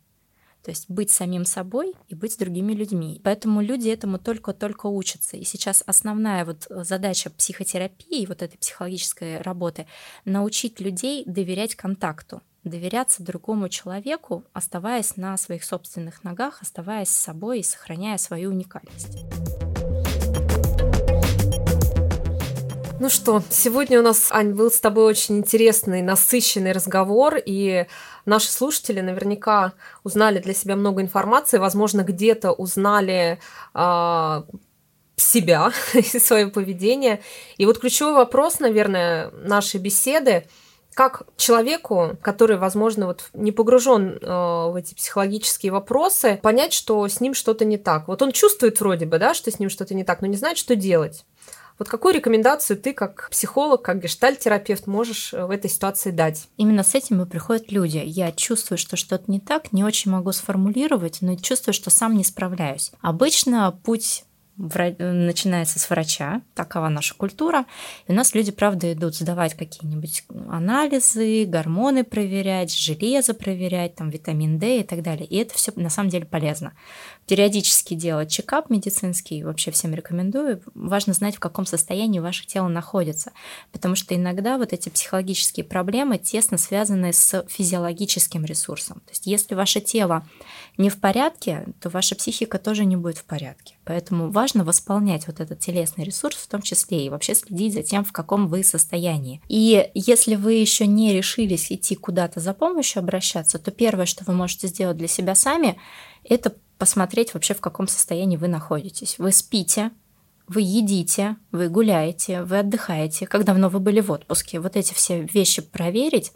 то 0.62 0.70
есть 0.70 0.90
быть 0.90 1.10
самим 1.10 1.44
собой 1.44 1.94
и 2.08 2.14
быть 2.14 2.32
с 2.32 2.36
другими 2.36 2.72
людьми. 2.72 3.20
Поэтому 3.24 3.60
люди 3.60 3.88
этому 3.88 4.18
только-только 4.18 4.86
учатся. 4.86 5.36
И 5.36 5.44
сейчас 5.44 5.82
основная 5.86 6.44
вот 6.44 6.66
задача 6.68 7.30
психотерапии, 7.30 8.26
вот 8.26 8.42
этой 8.42 8.58
психологической 8.58 9.40
работы, 9.40 9.86
научить 10.24 10.80
людей 10.80 11.22
доверять 11.26 11.74
контакту. 11.74 12.42
доверяться 12.64 13.22
другому 13.22 13.68
человеку, 13.68 14.44
оставаясь 14.52 15.16
на 15.16 15.36
своих 15.36 15.64
собственных 15.64 16.22
ногах, 16.22 16.60
оставаясь 16.60 17.08
собой 17.08 17.60
и 17.60 17.62
сохраняя 17.62 18.18
свою 18.18 18.50
уникальность. 18.50 19.24
Ну 23.00 23.08
что, 23.08 23.44
сегодня 23.48 24.00
у 24.00 24.02
нас, 24.02 24.32
Ань, 24.32 24.54
был 24.54 24.72
с 24.72 24.80
тобой 24.80 25.04
очень 25.04 25.38
интересный, 25.38 26.02
насыщенный 26.02 26.72
разговор, 26.72 27.36
и 27.36 27.86
наши 28.28 28.50
слушатели 28.50 29.00
наверняка 29.00 29.72
узнали 30.04 30.38
для 30.38 30.54
себя 30.54 30.76
много 30.76 31.02
информации, 31.02 31.58
возможно, 31.58 32.02
где-то 32.02 32.52
узнали 32.52 33.38
э, 33.74 34.42
себя 35.16 35.72
и 35.94 36.02
свое 36.02 36.48
поведение. 36.48 37.20
И 37.56 37.66
вот 37.66 37.78
ключевой 37.78 38.14
вопрос, 38.14 38.60
наверное, 38.60 39.30
нашей 39.30 39.80
беседы 39.80 40.44
как 40.94 41.22
человеку, 41.36 42.16
который, 42.22 42.56
возможно, 42.56 43.06
вот 43.06 43.30
не 43.32 43.52
погружен 43.52 44.18
э, 44.20 44.26
в 44.26 44.74
эти 44.76 44.94
психологические 44.94 45.70
вопросы, 45.70 46.40
понять, 46.42 46.72
что 46.72 47.06
с 47.06 47.20
ним 47.20 47.34
что-то 47.34 47.64
не 47.64 47.78
так. 47.78 48.08
Вот 48.08 48.20
он 48.20 48.32
чувствует 48.32 48.80
вроде 48.80 49.06
бы, 49.06 49.20
да, 49.20 49.32
что 49.32 49.48
с 49.48 49.60
ним 49.60 49.70
что-то 49.70 49.94
не 49.94 50.02
так, 50.02 50.22
но 50.22 50.26
не 50.26 50.36
знает, 50.36 50.58
что 50.58 50.74
делать. 50.74 51.24
Вот 51.78 51.88
какую 51.88 52.14
рекомендацию 52.14 52.76
ты, 52.76 52.92
как 52.92 53.28
психолог, 53.30 53.82
как 53.82 54.02
гештальтерапевт, 54.02 54.86
можешь 54.86 55.32
э, 55.32 55.46
в 55.46 55.50
этой 55.50 55.70
ситуации 55.70 56.10
дать? 56.10 56.48
Именно 56.56 56.82
с 56.82 56.94
этим 56.94 57.22
и 57.22 57.26
приходят 57.26 57.70
люди. 57.70 58.02
Я 58.04 58.32
чувствую, 58.32 58.78
что 58.78 58.96
что-то 58.96 59.30
не 59.30 59.38
так, 59.38 59.72
не 59.72 59.84
очень 59.84 60.10
могу 60.10 60.32
сформулировать, 60.32 61.18
но 61.20 61.36
чувствую, 61.36 61.74
что 61.74 61.90
сам 61.90 62.16
не 62.16 62.24
справляюсь. 62.24 62.90
Обычно 63.00 63.78
путь 63.84 64.24
начинается 64.58 65.78
с 65.78 65.88
врача, 65.88 66.42
такова 66.54 66.88
наша 66.88 67.14
культура. 67.14 67.64
И 68.08 68.12
у 68.12 68.14
нас 68.14 68.34
люди, 68.34 68.50
правда, 68.50 68.92
идут 68.92 69.14
сдавать 69.14 69.54
какие-нибудь 69.54 70.24
анализы, 70.48 71.44
гормоны 71.44 72.02
проверять, 72.02 72.74
железо 72.74 73.34
проверять, 73.34 73.94
там, 73.94 74.10
витамин 74.10 74.58
D 74.58 74.80
и 74.80 74.82
так 74.82 75.02
далее. 75.02 75.26
И 75.26 75.36
это 75.36 75.54
все 75.54 75.72
на 75.76 75.90
самом 75.90 76.10
деле 76.10 76.26
полезно. 76.26 76.72
Периодически 77.28 77.92
делать 77.92 78.30
чекап 78.30 78.70
медицинский, 78.70 79.44
вообще 79.44 79.70
всем 79.70 79.94
рекомендую. 79.94 80.62
Важно 80.74 81.12
знать, 81.12 81.36
в 81.36 81.40
каком 81.40 81.66
состоянии 81.66 82.20
ваше 82.20 82.46
тело 82.46 82.68
находится, 82.68 83.32
потому 83.70 83.96
что 83.96 84.14
иногда 84.14 84.56
вот 84.56 84.72
эти 84.72 84.88
психологические 84.88 85.64
проблемы 85.64 86.16
тесно 86.16 86.56
связаны 86.56 87.12
с 87.12 87.44
физиологическим 87.46 88.46
ресурсом. 88.46 89.00
То 89.00 89.10
есть 89.10 89.26
если 89.26 89.54
ваше 89.54 89.82
тело 89.82 90.26
не 90.78 90.88
в 90.88 90.98
порядке, 90.98 91.66
то 91.82 91.90
ваша 91.90 92.16
психика 92.16 92.58
тоже 92.58 92.86
не 92.86 92.96
будет 92.96 93.18
в 93.18 93.24
порядке. 93.24 93.74
Поэтому 93.84 94.30
важно 94.30 94.64
восполнять 94.64 95.26
вот 95.26 95.40
этот 95.40 95.58
телесный 95.58 96.04
ресурс 96.04 96.36
в 96.36 96.48
том 96.48 96.62
числе 96.62 97.04
и 97.04 97.10
вообще 97.10 97.34
следить 97.34 97.74
за 97.74 97.82
тем, 97.82 98.06
в 98.06 98.12
каком 98.12 98.48
вы 98.48 98.64
состоянии. 98.64 99.42
И 99.48 99.90
если 99.92 100.34
вы 100.36 100.54
еще 100.54 100.86
не 100.86 101.12
решились 101.12 101.70
идти 101.70 101.94
куда-то 101.94 102.40
за 102.40 102.54
помощью 102.54 103.00
обращаться, 103.00 103.58
то 103.58 103.70
первое, 103.70 104.06
что 104.06 104.24
вы 104.24 104.32
можете 104.32 104.68
сделать 104.68 104.96
для 104.96 105.08
себя 105.08 105.34
сами, 105.34 105.78
это 106.24 106.54
посмотреть 106.78 107.34
вообще, 107.34 107.54
в 107.54 107.60
каком 107.60 107.88
состоянии 107.88 108.36
вы 108.36 108.48
находитесь. 108.48 109.18
Вы 109.18 109.32
спите, 109.32 109.90
вы 110.48 110.62
едите, 110.62 111.36
вы 111.52 111.68
гуляете, 111.68 112.42
вы 112.42 112.60
отдыхаете, 112.60 113.26
как 113.26 113.44
давно 113.44 113.68
вы 113.68 113.80
были 113.80 114.00
в 114.00 114.10
отпуске. 114.10 114.60
Вот 114.60 114.76
эти 114.76 114.94
все 114.94 115.22
вещи 115.22 115.60
проверить 115.60 116.32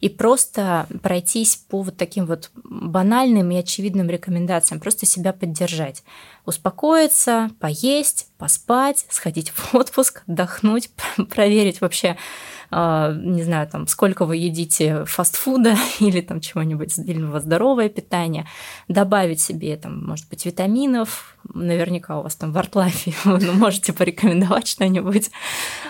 и 0.00 0.08
просто 0.08 0.86
пройтись 1.02 1.56
по 1.56 1.82
вот 1.82 1.96
таким 1.96 2.26
вот 2.26 2.50
банальным 2.54 3.50
и 3.50 3.56
очевидным 3.56 4.08
рекомендациям, 4.08 4.80
просто 4.80 5.04
себя 5.04 5.32
поддержать. 5.32 6.04
Успокоиться, 6.44 7.50
поесть, 7.58 8.28
поспать, 8.38 9.04
сходить 9.08 9.50
в 9.50 9.74
отпуск, 9.74 10.22
отдохнуть, 10.28 10.90
проверить 11.30 11.80
вообще, 11.80 12.16
а, 12.70 13.12
не 13.12 13.42
знаю, 13.42 13.68
там, 13.68 13.86
сколько 13.88 14.26
вы 14.26 14.36
едите 14.36 15.04
фастфуда 15.06 15.76
или 16.00 16.20
там 16.20 16.40
чего-нибудь, 16.40 16.96
вас 17.30 17.42
здоровое 17.42 17.88
питание, 17.88 18.46
добавить 18.86 19.40
себе, 19.40 19.76
там, 19.76 20.04
может 20.06 20.28
быть, 20.28 20.44
витаминов, 20.46 21.35
наверняка 21.54 22.18
у 22.18 22.22
вас 22.22 22.36
там 22.36 22.52
в 22.52 22.58
артлайфе 22.58 23.14
вы 23.24 23.52
можете 23.52 23.92
порекомендовать 23.92 24.66
что-нибудь. 24.66 25.30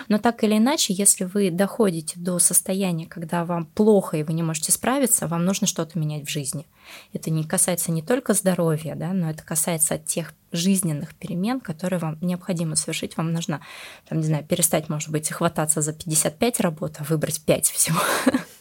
Но 0.07 0.17
так 0.17 0.43
или 0.43 0.57
иначе, 0.57 0.93
если 0.93 1.25
вы 1.25 1.51
доходите 1.51 2.19
до 2.19 2.39
состояния, 2.39 3.05
когда 3.05 3.45
вам 3.45 3.65
плохо 3.65 4.17
и 4.17 4.23
вы 4.23 4.33
не 4.33 4.43
можете 4.43 4.71
справиться, 4.71 5.27
вам 5.27 5.45
нужно 5.45 5.67
что-то 5.67 5.99
менять 5.99 6.25
в 6.25 6.29
жизни. 6.29 6.65
Это 7.13 7.29
не 7.29 7.43
касается 7.43 7.91
не 7.91 8.01
только 8.01 8.33
здоровья, 8.33 8.95
да, 8.95 9.13
но 9.13 9.29
это 9.29 9.43
касается 9.43 9.97
тех 9.97 10.33
жизненных 10.51 11.13
перемен, 11.15 11.59
которые 11.59 11.99
вам 11.99 12.17
необходимо 12.21 12.75
совершить. 12.75 13.17
Вам 13.17 13.33
нужно, 13.33 13.61
там, 14.07 14.19
не 14.19 14.25
знаю, 14.25 14.45
перестать, 14.45 14.89
может 14.89 15.09
быть, 15.09 15.29
хвататься 15.29 15.81
за 15.81 15.93
55 15.93 16.59
работ, 16.61 16.95
а 16.99 17.03
выбрать 17.03 17.41
5 17.41 17.65
всего. 17.67 17.99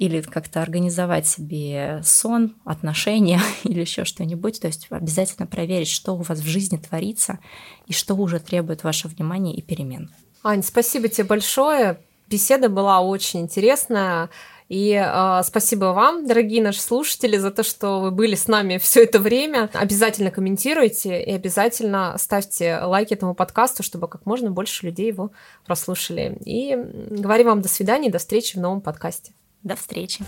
Или 0.00 0.22
как-то 0.22 0.62
организовать 0.62 1.26
себе 1.26 2.00
сон, 2.02 2.56
отношения 2.64 3.38
или 3.64 3.80
еще 3.80 4.06
что-нибудь. 4.06 4.58
То 4.58 4.66
есть 4.66 4.86
обязательно 4.88 5.46
проверить, 5.46 5.90
что 5.90 6.14
у 6.14 6.22
вас 6.22 6.38
в 6.38 6.46
жизни 6.46 6.78
творится 6.78 7.38
и 7.86 7.92
что 7.92 8.14
уже 8.14 8.40
требует 8.40 8.82
ваше 8.82 9.08
внимания 9.08 9.54
и 9.54 9.60
перемен. 9.60 10.10
Ань, 10.42 10.62
спасибо 10.62 11.08
тебе 11.08 11.24
большое. 11.24 12.00
Беседа 12.28 12.70
была 12.70 13.02
очень 13.02 13.40
интересная. 13.40 14.30
И 14.70 14.92
э, 14.92 15.42
спасибо 15.44 15.86
вам, 15.86 16.26
дорогие 16.28 16.62
наши 16.62 16.80
слушатели, 16.80 17.36
за 17.36 17.50
то, 17.50 17.64
что 17.64 18.00
вы 18.00 18.12
были 18.12 18.36
с 18.36 18.46
нами 18.46 18.78
все 18.78 19.02
это 19.02 19.18
время. 19.18 19.68
Обязательно 19.74 20.30
комментируйте 20.30 21.20
и 21.20 21.32
обязательно 21.32 22.14
ставьте 22.18 22.78
лайки 22.78 23.12
этому 23.12 23.34
подкасту, 23.34 23.82
чтобы 23.82 24.06
как 24.08 24.24
можно 24.26 24.50
больше 24.50 24.86
людей 24.86 25.08
его 25.08 25.32
прослушали. 25.66 26.38
И 26.44 26.74
говорим 27.10 27.48
вам 27.48 27.62
до 27.62 27.68
свидания, 27.68 28.10
до 28.10 28.18
встречи 28.18 28.56
в 28.56 28.60
новом 28.60 28.80
подкасте. 28.80 29.32
До 29.62 29.76
встречи. 29.76 30.24